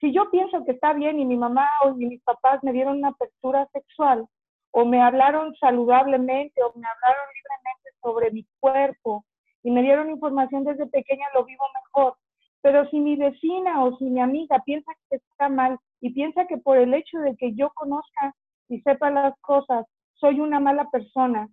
Si 0.00 0.12
yo 0.12 0.30
pienso 0.30 0.64
que 0.64 0.72
está 0.72 0.92
bien 0.92 1.20
y 1.20 1.24
mi 1.24 1.36
mamá 1.36 1.68
o 1.84 1.94
mis 1.94 2.22
papás 2.22 2.62
me 2.64 2.72
dieron 2.72 2.98
una 2.98 3.08
apertura 3.08 3.68
sexual, 3.72 4.26
o 4.72 4.84
me 4.84 5.00
hablaron 5.00 5.54
saludablemente, 5.56 6.62
o 6.62 6.72
me 6.74 6.86
hablaron 6.86 7.26
libremente 7.34 7.90
sobre 8.02 8.30
mi 8.32 8.44
cuerpo, 8.60 9.24
y 9.62 9.70
me 9.70 9.82
dieron 9.82 10.10
información 10.10 10.64
desde 10.64 10.86
pequeña, 10.86 11.26
lo 11.34 11.44
vivo 11.44 11.64
mejor 11.84 12.16
pero 12.62 12.88
si 12.90 13.00
mi 13.00 13.16
vecina 13.16 13.84
o 13.84 13.96
si 13.96 14.04
mi 14.04 14.20
amiga 14.20 14.60
piensa 14.64 14.92
que 15.08 15.16
está 15.16 15.48
mal 15.48 15.78
y 16.00 16.12
piensa 16.12 16.46
que 16.46 16.58
por 16.58 16.76
el 16.76 16.94
hecho 16.94 17.18
de 17.18 17.36
que 17.36 17.54
yo 17.54 17.70
conozca 17.74 18.34
y 18.68 18.80
sepa 18.80 19.10
las 19.10 19.38
cosas, 19.40 19.86
soy 20.14 20.40
una 20.40 20.60
mala 20.60 20.90
persona, 20.90 21.48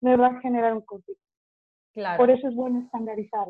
me 0.00 0.16
va 0.16 0.28
a 0.28 0.40
generar 0.40 0.74
un 0.74 0.82
conflicto. 0.82 1.22
Claro. 1.94 2.18
Por 2.18 2.30
eso 2.30 2.48
es 2.48 2.54
bueno 2.54 2.80
estandarizar. 2.80 3.48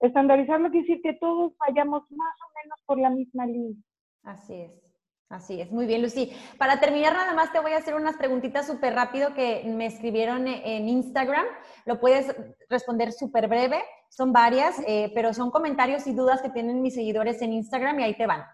Estandarizar 0.00 0.60
lo 0.60 0.70
quiere 0.70 0.86
decir 0.86 1.02
que 1.02 1.14
todos 1.14 1.52
vayamos 1.58 2.02
más 2.10 2.34
o 2.40 2.62
menos 2.62 2.78
por 2.86 2.98
la 2.98 3.10
misma 3.10 3.46
línea. 3.46 3.76
Así 4.22 4.54
es. 4.54 4.93
Así 5.34 5.60
es, 5.60 5.72
muy 5.72 5.86
bien, 5.86 6.00
Lucy. 6.00 6.32
Para 6.58 6.78
terminar, 6.78 7.12
nada 7.12 7.34
más 7.34 7.50
te 7.50 7.58
voy 7.58 7.72
a 7.72 7.78
hacer 7.78 7.96
unas 7.96 8.16
preguntitas 8.16 8.68
súper 8.68 8.94
rápido 8.94 9.34
que 9.34 9.64
me 9.66 9.86
escribieron 9.86 10.46
en 10.46 10.88
Instagram. 10.88 11.44
Lo 11.86 11.98
puedes 11.98 12.32
responder 12.68 13.10
súper 13.10 13.48
breve. 13.48 13.82
Son 14.10 14.32
varias, 14.32 14.78
eh, 14.86 15.10
pero 15.12 15.34
son 15.34 15.50
comentarios 15.50 16.06
y 16.06 16.14
dudas 16.14 16.40
que 16.40 16.50
tienen 16.50 16.82
mis 16.82 16.94
seguidores 16.94 17.42
en 17.42 17.52
Instagram 17.52 17.98
y 17.98 18.04
ahí 18.04 18.14
te 18.16 18.28
van. 18.28 18.44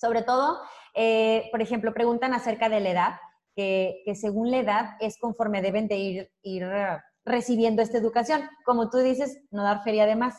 Sobre 0.00 0.22
todo, 0.22 0.58
eh, 0.94 1.48
por 1.52 1.62
ejemplo, 1.62 1.94
preguntan 1.94 2.34
acerca 2.34 2.68
de 2.68 2.80
la 2.80 2.90
edad, 2.90 3.12
que, 3.54 4.02
según 4.16 4.50
la 4.50 4.56
edad 4.56 4.84
es 4.98 5.16
conforme 5.16 5.62
deben 5.62 5.86
de 5.86 5.96
ir, 5.96 6.30
ir 6.42 6.66
recibiendo 7.24 7.82
esta 7.82 7.98
educación. 7.98 8.42
Como 8.64 8.90
tú 8.90 8.98
dices, 8.98 9.44
no 9.52 9.62
dar 9.62 9.84
feria 9.84 10.06
de 10.06 10.16
más. 10.16 10.34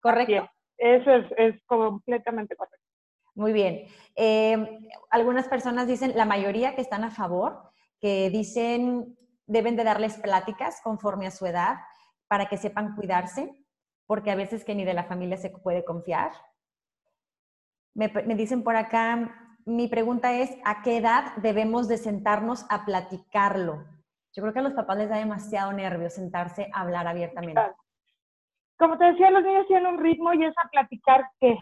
¿Correcto? 0.00 0.48
Eso 0.78 1.10
es, 1.10 1.26
es 1.36 1.62
completamente 1.66 2.56
correcto. 2.56 2.85
Muy 3.36 3.52
bien. 3.52 3.86
Eh, 4.16 4.56
algunas 5.10 5.46
personas 5.46 5.86
dicen, 5.86 6.16
la 6.16 6.24
mayoría 6.24 6.74
que 6.74 6.80
están 6.80 7.04
a 7.04 7.10
favor, 7.10 7.70
que 8.00 8.30
dicen 8.30 9.16
deben 9.46 9.76
de 9.76 9.84
darles 9.84 10.16
pláticas 10.16 10.80
conforme 10.82 11.26
a 11.26 11.30
su 11.30 11.46
edad 11.46 11.76
para 12.28 12.46
que 12.46 12.56
sepan 12.56 12.96
cuidarse, 12.96 13.54
porque 14.06 14.30
a 14.30 14.34
veces 14.34 14.64
que 14.64 14.74
ni 14.74 14.84
de 14.84 14.94
la 14.94 15.04
familia 15.04 15.36
se 15.36 15.50
puede 15.50 15.84
confiar. 15.84 16.32
Me, 17.94 18.08
dicen 18.34 18.64
por 18.64 18.74
acá, 18.74 19.56
mi 19.66 19.86
pregunta 19.86 20.32
es, 20.32 20.50
¿a 20.64 20.82
qué 20.82 20.96
edad 20.96 21.36
debemos 21.36 21.88
de 21.88 21.98
sentarnos 21.98 22.66
a 22.70 22.84
platicarlo? 22.84 23.84
Yo 24.32 24.42
creo 24.42 24.52
que 24.52 24.58
a 24.58 24.62
los 24.62 24.74
papás 24.74 24.96
les 24.96 25.08
da 25.08 25.16
demasiado 25.16 25.72
nervio 25.72 26.10
sentarse 26.10 26.68
a 26.72 26.80
hablar 26.80 27.06
abiertamente. 27.06 27.60
Como 28.78 28.98
te 28.98 29.04
decía, 29.04 29.30
los 29.30 29.44
niños 29.44 29.66
tienen 29.66 29.86
un 29.86 29.98
ritmo 29.98 30.32
y 30.34 30.44
es 30.44 30.54
a 30.62 30.68
platicar 30.68 31.30
qué, 31.40 31.56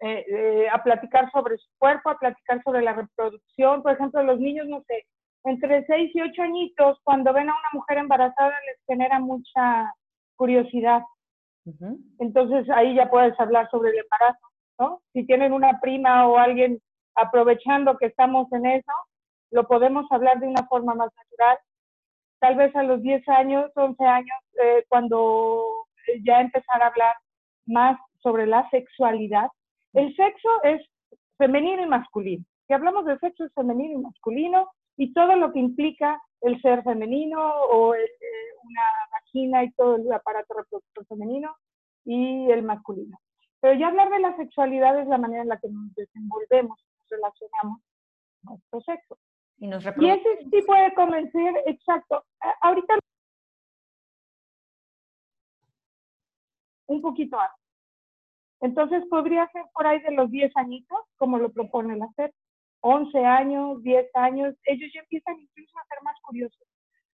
eh, 0.00 0.24
eh, 0.28 0.68
a 0.72 0.82
platicar 0.82 1.30
sobre 1.30 1.58
su 1.58 1.68
cuerpo, 1.78 2.10
a 2.10 2.18
platicar 2.18 2.62
sobre 2.62 2.82
la 2.82 2.94
reproducción. 2.94 3.82
Por 3.82 3.92
ejemplo, 3.92 4.22
los 4.22 4.40
niños, 4.40 4.66
no 4.68 4.82
sé, 4.86 5.04
entre 5.44 5.84
6 5.86 6.10
y 6.14 6.22
8 6.22 6.42
añitos, 6.42 6.98
cuando 7.04 7.32
ven 7.32 7.48
a 7.48 7.52
una 7.52 7.68
mujer 7.72 7.98
embarazada, 7.98 8.54
les 8.66 8.78
genera 8.86 9.18
mucha 9.20 9.92
curiosidad. 10.36 11.02
Entonces 12.18 12.68
ahí 12.70 12.94
ya 12.94 13.10
puedes 13.10 13.38
hablar 13.38 13.68
sobre 13.70 13.90
el 13.90 13.98
embarazo, 13.98 14.46
¿no? 14.78 15.02
Si 15.12 15.24
tienen 15.24 15.52
una 15.52 15.78
prima 15.80 16.26
o 16.26 16.36
alguien 16.36 16.80
aprovechando 17.14 17.96
que 17.96 18.06
estamos 18.06 18.50
en 18.52 18.66
eso, 18.66 18.92
lo 19.50 19.68
podemos 19.68 20.10
hablar 20.10 20.40
de 20.40 20.48
una 20.48 20.66
forma 20.66 20.94
más 20.94 21.10
natural. 21.14 21.58
Tal 22.40 22.56
vez 22.56 22.74
a 22.74 22.82
los 22.82 23.02
10 23.02 23.28
años, 23.28 23.70
11 23.74 24.04
años, 24.04 24.38
eh, 24.62 24.84
cuando 24.88 25.86
ya 26.24 26.40
empezar 26.40 26.82
a 26.82 26.86
hablar 26.86 27.14
más 27.66 27.98
sobre 28.22 28.46
la 28.46 28.68
sexualidad. 28.70 29.48
El 29.92 30.14
sexo 30.14 30.48
es 30.62 30.82
femenino 31.38 31.82
y 31.82 31.86
masculino. 31.86 32.44
Si 32.66 32.72
hablamos 32.72 33.04
de 33.04 33.18
sexo 33.18 33.44
es 33.44 33.52
femenino 33.54 33.98
y 33.98 34.02
masculino 34.02 34.70
y 34.96 35.12
todo 35.12 35.34
lo 35.36 35.52
que 35.52 35.58
implica 35.58 36.20
el 36.42 36.60
ser 36.62 36.82
femenino 36.82 37.38
o 37.70 37.94
eh, 37.94 38.08
una 38.62 38.82
vagina 39.12 39.64
y 39.64 39.72
todo 39.72 39.96
el 39.96 40.12
aparato 40.12 40.54
reproductor 40.54 41.06
femenino 41.06 41.54
y 42.04 42.50
el 42.50 42.62
masculino. 42.62 43.18
Pero 43.60 43.78
ya 43.78 43.88
hablar 43.88 44.10
de 44.10 44.20
la 44.20 44.36
sexualidad 44.36 44.98
es 45.00 45.08
la 45.08 45.18
manera 45.18 45.42
en 45.42 45.48
la 45.48 45.58
que 45.58 45.68
nos 45.68 45.94
desenvolvemos, 45.94 46.78
nos 46.98 47.08
relacionamos 47.10 47.80
con 48.44 48.54
nuestro 48.54 48.80
sexo. 48.80 49.18
Y, 49.58 49.66
nos 49.66 49.84
y 49.84 50.08
ese 50.08 50.38
sí 50.50 50.62
puede 50.66 50.94
convencer, 50.94 51.54
exacto. 51.66 52.24
Ahorita 52.62 52.98
un 56.86 57.02
poquito 57.02 57.38
antes. 57.38 57.59
Entonces 58.60 59.04
podría 59.08 59.48
ser 59.52 59.64
por 59.72 59.86
ahí 59.86 60.00
de 60.00 60.12
los 60.12 60.30
10 60.30 60.54
añitos, 60.56 60.98
como 61.16 61.38
lo 61.38 61.50
proponen 61.52 62.02
hacer. 62.02 62.32
11 62.82 63.24
años, 63.24 63.82
10 63.82 64.06
años, 64.14 64.54
ellos 64.64 64.90
ya 64.94 65.00
empiezan 65.00 65.38
incluso 65.38 65.78
a 65.78 65.86
ser 65.86 66.02
más 66.02 66.16
curiosos, 66.22 66.66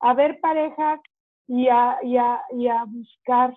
a 0.01 0.13
ver 0.13 0.39
parejas 0.41 1.00
y 1.47 1.69
a, 1.69 2.00
y 2.03 2.17
a, 2.17 2.41
y 2.51 2.67
a 2.67 2.83
buscar 2.85 3.55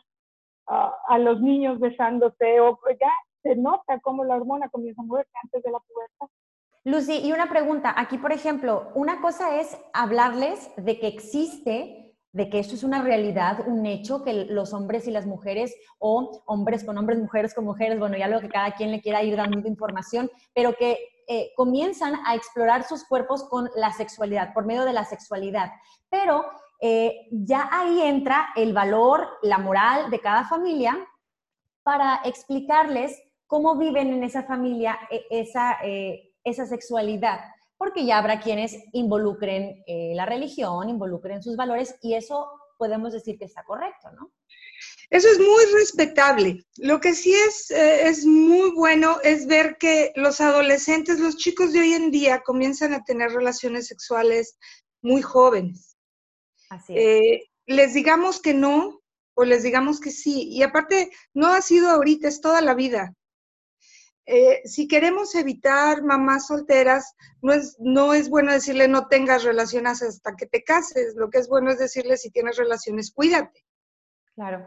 a 0.68 1.18
los 1.18 1.40
niños 1.40 1.78
besándose, 1.78 2.60
o 2.60 2.78
ya 3.00 3.12
se 3.42 3.54
nota 3.54 4.00
cómo 4.00 4.24
la 4.24 4.34
hormona 4.34 4.68
comienza 4.68 5.00
a 5.00 5.04
moverse 5.04 5.30
antes 5.42 5.62
de 5.62 5.70
la 5.70 5.78
pubertad. 5.78 6.26
Lucy, 6.82 7.20
y 7.24 7.32
una 7.32 7.48
pregunta, 7.48 7.94
aquí 7.96 8.18
por 8.18 8.32
ejemplo, 8.32 8.90
una 8.94 9.20
cosa 9.20 9.60
es 9.60 9.76
hablarles 9.92 10.72
de 10.76 10.98
que 10.98 11.08
existe 11.08 12.05
de 12.36 12.50
que 12.50 12.58
esto 12.58 12.74
es 12.74 12.84
una 12.84 13.00
realidad, 13.00 13.66
un 13.66 13.86
hecho, 13.86 14.22
que 14.22 14.44
los 14.44 14.74
hombres 14.74 15.08
y 15.08 15.10
las 15.10 15.24
mujeres, 15.24 15.74
o 15.98 16.42
hombres 16.44 16.84
con 16.84 16.98
hombres, 16.98 17.18
mujeres 17.18 17.54
con 17.54 17.64
mujeres, 17.64 17.98
bueno, 17.98 18.18
ya 18.18 18.28
lo 18.28 18.42
que 18.42 18.50
cada 18.50 18.72
quien 18.72 18.90
le 18.90 19.00
quiera 19.00 19.22
ir 19.22 19.36
dando 19.36 19.66
información, 19.66 20.30
pero 20.54 20.74
que 20.74 20.98
eh, 21.28 21.52
comienzan 21.56 22.14
a 22.26 22.34
explorar 22.34 22.84
sus 22.84 23.04
cuerpos 23.04 23.44
con 23.44 23.70
la 23.74 23.90
sexualidad, 23.90 24.52
por 24.52 24.66
medio 24.66 24.84
de 24.84 24.92
la 24.92 25.06
sexualidad. 25.06 25.70
Pero 26.10 26.44
eh, 26.82 27.26
ya 27.30 27.70
ahí 27.72 28.02
entra 28.02 28.48
el 28.54 28.74
valor, 28.74 29.26
la 29.40 29.56
moral 29.56 30.10
de 30.10 30.20
cada 30.20 30.44
familia 30.44 30.94
para 31.84 32.20
explicarles 32.22 33.18
cómo 33.46 33.78
viven 33.78 34.12
en 34.12 34.22
esa 34.24 34.42
familia 34.42 34.98
eh, 35.10 35.24
esa, 35.30 35.78
esa 36.44 36.66
sexualidad 36.66 37.40
porque 37.78 38.06
ya 38.06 38.18
habrá 38.18 38.40
quienes 38.40 38.76
involucren 38.92 39.82
eh, 39.86 40.12
la 40.14 40.26
religión, 40.26 40.88
involucren 40.88 41.42
sus 41.42 41.56
valores 41.56 41.96
y 42.02 42.14
eso 42.14 42.48
podemos 42.78 43.12
decir 43.12 43.38
que 43.38 43.44
está 43.44 43.64
correcto, 43.64 44.10
¿no? 44.12 44.32
Eso 45.08 45.28
es 45.28 45.38
muy 45.38 45.64
respetable. 45.72 46.64
Lo 46.78 47.00
que 47.00 47.14
sí 47.14 47.32
es, 47.32 47.70
eh, 47.70 48.08
es 48.08 48.26
muy 48.26 48.70
bueno 48.72 49.18
es 49.22 49.46
ver 49.46 49.76
que 49.78 50.12
los 50.16 50.40
adolescentes, 50.40 51.20
los 51.20 51.36
chicos 51.36 51.72
de 51.72 51.80
hoy 51.80 51.92
en 51.92 52.10
día 52.10 52.42
comienzan 52.42 52.92
a 52.92 53.04
tener 53.04 53.30
relaciones 53.30 53.86
sexuales 53.86 54.58
muy 55.02 55.22
jóvenes. 55.22 55.96
Así 56.70 56.94
es. 56.96 57.00
Eh, 57.00 57.50
les 57.66 57.94
digamos 57.94 58.40
que 58.40 58.54
no 58.54 59.00
o 59.34 59.44
les 59.44 59.62
digamos 59.62 60.00
que 60.00 60.10
sí. 60.10 60.48
Y 60.48 60.62
aparte, 60.62 61.10
no 61.34 61.48
ha 61.48 61.62
sido 61.62 61.90
ahorita, 61.90 62.26
es 62.28 62.40
toda 62.40 62.60
la 62.60 62.74
vida. 62.74 63.14
Eh, 64.26 64.62
si 64.64 64.88
queremos 64.88 65.34
evitar 65.36 66.02
mamás 66.02 66.48
solteras, 66.48 67.14
no 67.42 67.52
es, 67.52 67.76
no 67.78 68.12
es 68.12 68.28
bueno 68.28 68.52
decirle 68.52 68.88
no 68.88 69.06
tengas 69.06 69.44
relaciones 69.44 70.02
hasta 70.02 70.34
que 70.34 70.46
te 70.46 70.64
cases. 70.64 71.14
Lo 71.16 71.30
que 71.30 71.38
es 71.38 71.48
bueno 71.48 71.70
es 71.70 71.78
decirle 71.78 72.16
si 72.16 72.30
tienes 72.30 72.56
relaciones, 72.56 73.12
cuídate. 73.12 73.64
Claro. 74.34 74.66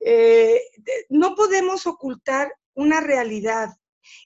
Eh, 0.00 0.60
no 1.08 1.34
podemos 1.34 1.86
ocultar 1.86 2.52
una 2.74 3.00
realidad. 3.00 3.70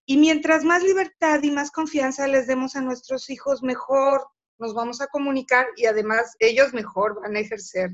Y 0.05 0.19
mientras 0.19 0.63
más 0.65 0.83
libertad 0.83 1.43
y 1.43 1.51
más 1.51 1.71
confianza 1.71 2.29
les 2.29 2.47
demos 2.47 2.77
a 2.77 2.83
nuestros 2.83 3.31
hijos, 3.31 3.63
mejor 3.63 4.27
nos 4.59 4.75
vamos 4.75 5.01
a 5.01 5.07
comunicar 5.07 5.67
y 5.77 5.87
además 5.87 6.37
ellos 6.39 6.75
mejor 6.75 7.19
van 7.23 7.35
a 7.35 7.41
ejercer 7.41 7.93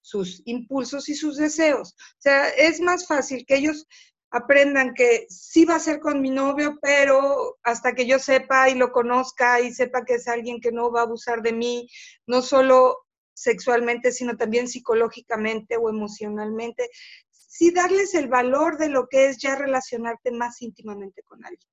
sus 0.00 0.42
impulsos 0.46 1.08
y 1.08 1.14
sus 1.14 1.36
deseos. 1.36 1.94
O 1.94 2.20
sea, 2.20 2.48
es 2.48 2.80
más 2.80 3.06
fácil 3.06 3.44
que 3.46 3.56
ellos 3.56 3.86
aprendan 4.30 4.94
que 4.94 5.26
sí 5.28 5.64
va 5.64 5.76
a 5.76 5.80
ser 5.80 6.00
con 6.00 6.20
mi 6.20 6.30
novio, 6.30 6.78
pero 6.82 7.58
hasta 7.62 7.94
que 7.94 8.06
yo 8.06 8.18
sepa 8.18 8.68
y 8.68 8.74
lo 8.74 8.92
conozca 8.92 9.60
y 9.60 9.72
sepa 9.72 10.04
que 10.04 10.14
es 10.14 10.28
alguien 10.28 10.60
que 10.60 10.72
no 10.72 10.90
va 10.90 11.00
a 11.00 11.04
abusar 11.04 11.42
de 11.42 11.52
mí, 11.52 11.88
no 12.26 12.42
solo 12.42 13.06
sexualmente, 13.32 14.12
sino 14.12 14.36
también 14.36 14.68
psicológicamente 14.68 15.76
o 15.76 15.88
emocionalmente, 15.88 16.90
sí 17.30 17.70
darles 17.70 18.14
el 18.14 18.28
valor 18.28 18.78
de 18.78 18.88
lo 18.88 19.08
que 19.08 19.28
es 19.28 19.38
ya 19.38 19.54
relacionarte 19.54 20.30
más 20.32 20.60
íntimamente 20.60 21.22
con 21.22 21.44
alguien. 21.44 21.68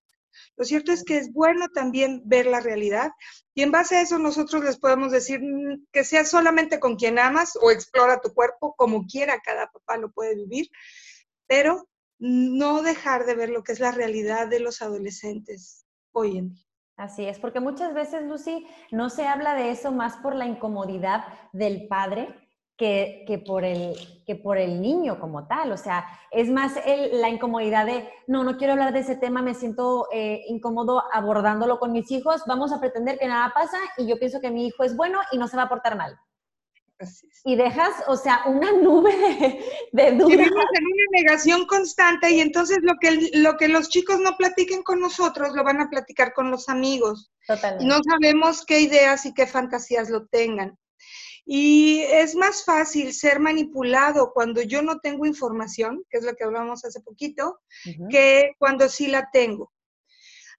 Lo 0.58 0.66
cierto 0.66 0.92
es 0.92 1.04
que 1.04 1.18
es 1.18 1.32
bueno 1.32 1.70
también 1.70 2.22
ver 2.26 2.46
la 2.46 2.60
realidad 2.60 3.12
y 3.54 3.64
en 3.64 3.72
base 3.72 3.96
a 3.96 4.02
eso 4.02 4.20
nosotros 4.20 4.64
les 4.64 4.78
podemos 4.78 5.12
decir 5.12 5.40
mm, 5.42 5.88
que 5.92 6.04
sea 6.04 6.26
solamente 6.26 6.80
con 6.80 6.96
quien 6.98 7.20
amas 7.20 7.58
o 7.62 7.72
explora 7.72 8.22
tu 8.22 8.34
cuerpo 8.34 8.76
como 8.76 9.06
quiera, 9.06 9.42
cada 9.42 9.72
papá 9.72 9.98
lo 9.98 10.12
puede 10.12 10.36
vivir, 10.36 10.70
pero 11.48 11.88
no 12.26 12.82
dejar 12.82 13.26
de 13.26 13.36
ver 13.36 13.50
lo 13.50 13.64
que 13.64 13.72
es 13.72 13.80
la 13.80 13.92
realidad 13.92 14.48
de 14.48 14.60
los 14.60 14.82
adolescentes 14.82 15.86
hoy 16.12 16.40
en 16.40 16.50
día. 16.50 16.66
Así 16.98 17.26
es, 17.26 17.38
porque 17.38 17.60
muchas 17.60 17.94
veces, 17.94 18.24
Lucy, 18.24 18.66
no 18.92 19.12
se 19.12 19.28
habla 19.28 19.54
de 19.54 19.70
eso 19.70 19.92
más 19.92 20.18
por 20.18 20.34
la 20.34 20.48
incomodidad 20.48 21.26
del 21.54 21.88
padre 21.88 22.34
que, 22.78 23.26
que, 23.28 23.38
por, 23.38 23.64
el, 23.64 23.94
que 24.26 24.36
por 24.36 24.58
el 24.58 24.82
niño 24.82 25.20
como 25.20 25.46
tal. 25.46 25.72
O 25.72 25.78
sea, 25.78 26.08
es 26.32 26.50
más 26.50 26.80
la 27.12 27.30
incomodidad 27.30 27.86
de, 27.86 28.10
no, 28.26 28.44
no 28.44 28.58
quiero 28.58 28.74
hablar 28.74 28.92
de 28.92 29.02
ese 29.02 29.18
tema, 29.18 29.44
me 29.44 29.54
siento 29.54 30.08
eh, 30.12 30.46
incómodo 30.48 31.04
abordándolo 31.14 31.78
con 31.78 31.92
mis 31.92 32.10
hijos, 32.10 32.42
vamos 32.48 32.72
a 32.72 32.80
pretender 32.80 33.20
que 33.20 33.28
nada 33.28 33.52
pasa 33.54 33.78
y 33.98 34.08
yo 34.08 34.18
pienso 34.18 34.42
que 34.42 34.50
mi 34.50 34.66
hijo 34.66 34.84
es 34.84 34.96
bueno 34.98 35.20
y 35.32 35.38
no 35.38 35.48
se 35.48 35.58
va 35.58 35.64
a 35.64 35.70
portar 35.70 35.96
mal. 35.96 36.18
Y 37.44 37.56
dejas, 37.56 37.94
o 38.08 38.16
sea, 38.16 38.44
una 38.46 38.72
nube 38.72 39.12
de, 39.92 40.12
dudas. 40.14 40.30
Vivimos 40.30 40.66
en 40.74 40.86
una 40.86 41.06
negación 41.12 41.66
constante 41.68 42.32
y 42.32 42.40
entonces 42.40 42.80
lo 42.82 42.94
que, 43.00 43.32
lo 43.34 43.58
que 43.58 43.68
los 43.68 43.90
chicos 43.90 44.20
no 44.20 44.38
platiquen 44.38 44.84
con 44.84 45.00
nosotros 45.00 45.54
lo 45.54 45.64
van 45.64 45.82
a 45.82 45.90
platicar 45.90 46.34
con 46.34 46.52
los 46.52 46.70
amigos. 46.70 47.32
Totalmente. 47.48 47.84
Y 47.84 47.88
no 47.88 48.00
sabemos 48.04 48.66
qué 48.66 48.80
ideas 48.80 49.26
y 49.26 49.34
qué 49.34 49.46
fantasías 49.46 50.10
lo 50.10 50.28
tengan. 50.28 50.78
Y 51.46 52.02
es 52.02 52.36
más 52.36 52.66
fácil 52.66 53.14
ser 53.14 53.40
manipulado 53.40 54.32
cuando 54.34 54.64
yo 54.64 54.82
no 54.82 55.00
tengo 55.00 55.28
información, 55.28 56.04
que 56.10 56.18
es 56.18 56.26
lo 56.26 56.34
que 56.34 56.44
hablamos 56.44 56.84
hace 56.86 57.02
poquito, 57.02 57.60
que 58.10 58.54
cuando 58.58 58.90
sí 58.90 59.08
la 59.08 59.30
tengo. 59.32 59.72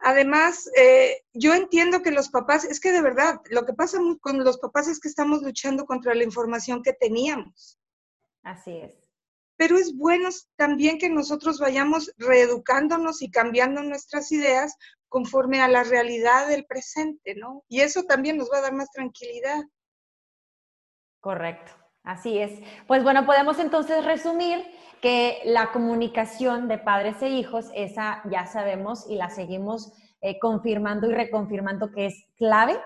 Además, 0.00 0.70
eh, 0.76 1.24
yo 1.32 1.54
entiendo 1.54 2.02
que 2.02 2.10
los 2.10 2.28
papás, 2.28 2.64
es 2.64 2.80
que 2.80 2.92
de 2.92 3.02
verdad, 3.02 3.40
lo 3.50 3.64
que 3.64 3.72
pasa 3.72 3.98
con 4.20 4.44
los 4.44 4.58
papás 4.58 4.88
es 4.88 5.00
que 5.00 5.08
estamos 5.08 5.42
luchando 5.42 5.86
contra 5.86 6.14
la 6.14 6.24
información 6.24 6.82
que 6.82 6.92
teníamos. 6.92 7.78
Así 8.42 8.76
es. 8.76 8.92
Pero 9.56 9.78
es 9.78 9.96
bueno 9.96 10.28
también 10.56 10.98
que 10.98 11.08
nosotros 11.08 11.58
vayamos 11.58 12.12
reeducándonos 12.18 13.22
y 13.22 13.30
cambiando 13.30 13.82
nuestras 13.82 14.30
ideas 14.30 14.76
conforme 15.08 15.62
a 15.62 15.68
la 15.68 15.82
realidad 15.82 16.48
del 16.48 16.66
presente, 16.66 17.34
¿no? 17.34 17.64
Y 17.68 17.80
eso 17.80 18.04
también 18.04 18.36
nos 18.36 18.50
va 18.52 18.58
a 18.58 18.62
dar 18.62 18.74
más 18.74 18.90
tranquilidad. 18.90 19.64
Correcto, 21.20 21.72
así 22.06 22.38
es. 22.38 22.52
Pues 22.86 23.02
bueno, 23.02 23.26
podemos 23.26 23.58
entonces 23.58 24.02
resumir 24.04 24.64
que 25.02 25.42
la 25.44 25.72
comunicación 25.72 26.68
de 26.68 26.78
padres 26.78 27.20
e 27.20 27.28
hijos, 27.28 27.66
esa 27.74 28.22
ya 28.30 28.46
sabemos 28.46 29.04
y 29.10 29.16
la 29.16 29.28
seguimos 29.28 29.92
eh, 30.22 30.38
confirmando 30.38 31.10
y 31.10 31.14
reconfirmando 31.14 31.90
que 31.90 32.06
es 32.06 32.24
clave 32.36 32.80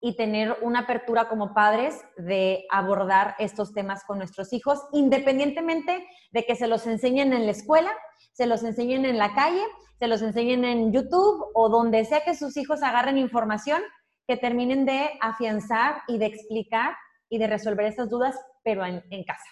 y 0.00 0.16
tener 0.16 0.58
una 0.60 0.80
apertura 0.80 1.28
como 1.28 1.54
padres 1.54 1.98
de 2.18 2.66
abordar 2.70 3.36
estos 3.38 3.72
temas 3.72 4.04
con 4.04 4.18
nuestros 4.18 4.52
hijos, 4.52 4.78
independientemente 4.92 6.06
de 6.30 6.44
que 6.44 6.56
se 6.56 6.68
los 6.68 6.86
enseñen 6.86 7.32
en 7.32 7.46
la 7.46 7.52
escuela, 7.52 7.90
se 8.32 8.46
los 8.46 8.62
enseñen 8.64 9.06
en 9.06 9.16
la 9.16 9.34
calle, 9.34 9.62
se 9.98 10.06
los 10.06 10.20
enseñen 10.20 10.66
en 10.66 10.92
YouTube 10.92 11.46
o 11.54 11.70
donde 11.70 12.04
sea 12.04 12.22
que 12.22 12.34
sus 12.34 12.56
hijos 12.58 12.82
agarren 12.82 13.16
información, 13.16 13.80
que 14.26 14.36
terminen 14.36 14.84
de 14.84 15.10
afianzar 15.22 16.02
y 16.06 16.18
de 16.18 16.26
explicar 16.26 16.94
y 17.28 17.38
de 17.38 17.46
resolver 17.46 17.86
esas 17.86 18.08
dudas, 18.08 18.36
pero 18.62 18.84
en, 18.84 19.24
casa. 19.24 19.44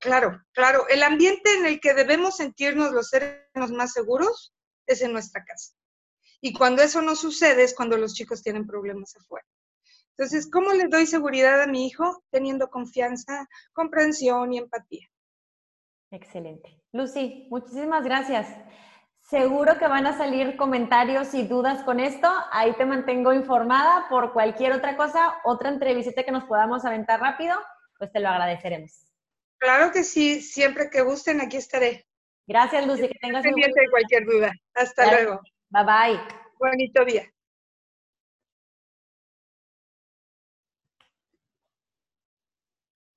Claro, 0.00 0.42
claro. 0.52 0.88
El 0.88 1.02
ambiente 1.02 1.52
en 1.58 1.66
el 1.66 1.80
que 1.80 1.94
debemos 1.94 2.36
sentirnos 2.36 2.92
los 2.92 3.08
seres 3.08 3.42
más 3.54 3.92
seguros 3.92 4.54
es 4.86 5.02
en 5.02 5.12
nuestra 5.12 5.44
casa. 5.44 5.74
Y 6.40 6.52
cuando 6.52 6.82
eso 6.82 7.02
no 7.02 7.16
sucede 7.16 7.64
es 7.64 7.74
cuando 7.74 7.96
los 7.96 8.14
chicos 8.14 8.42
tienen 8.42 8.66
problemas 8.66 9.14
afuera. 9.16 9.46
Entonces, 10.16 10.50
¿cómo 10.50 10.72
le 10.72 10.88
doy 10.88 11.06
seguridad 11.06 11.62
a 11.62 11.66
mi 11.66 11.86
hijo? 11.86 12.24
Teniendo 12.30 12.68
confianza, 12.70 13.48
comprensión 13.72 14.52
y 14.52 14.58
empatía. 14.58 15.08
Excelente. 16.10 16.80
Lucy, 16.92 17.46
muchísimas 17.50 18.02
gracias. 18.04 18.48
Seguro 19.28 19.78
que 19.78 19.86
van 19.86 20.06
a 20.06 20.16
salir 20.16 20.56
comentarios 20.56 21.34
y 21.34 21.46
dudas 21.46 21.82
con 21.82 22.00
esto. 22.00 22.26
Ahí 22.50 22.72
te 22.72 22.86
mantengo 22.86 23.34
informada 23.34 24.06
por 24.08 24.32
cualquier 24.32 24.72
otra 24.72 24.96
cosa, 24.96 25.34
otra 25.44 25.68
entrevista 25.68 26.22
que 26.22 26.32
nos 26.32 26.44
podamos 26.44 26.86
aventar 26.86 27.20
rápido, 27.20 27.54
pues 27.98 28.10
te 28.10 28.20
lo 28.20 28.28
agradeceremos. 28.30 29.06
Claro 29.58 29.92
que 29.92 30.02
sí, 30.02 30.40
siempre 30.40 30.88
que 30.90 31.02
gusten, 31.02 31.42
aquí 31.42 31.58
estaré. 31.58 32.06
Gracias, 32.46 32.86
Lucy, 32.86 33.08
que 33.08 33.18
tengas 33.20 33.42
pendiente 33.42 33.78
de 33.78 33.90
cualquier 33.90 34.24
duda. 34.24 34.52
Hasta 34.74 35.10
luego. 35.12 35.42
Bye 35.68 35.84
bye. 35.84 36.20
Bonito 36.58 37.04
día. 37.04 37.30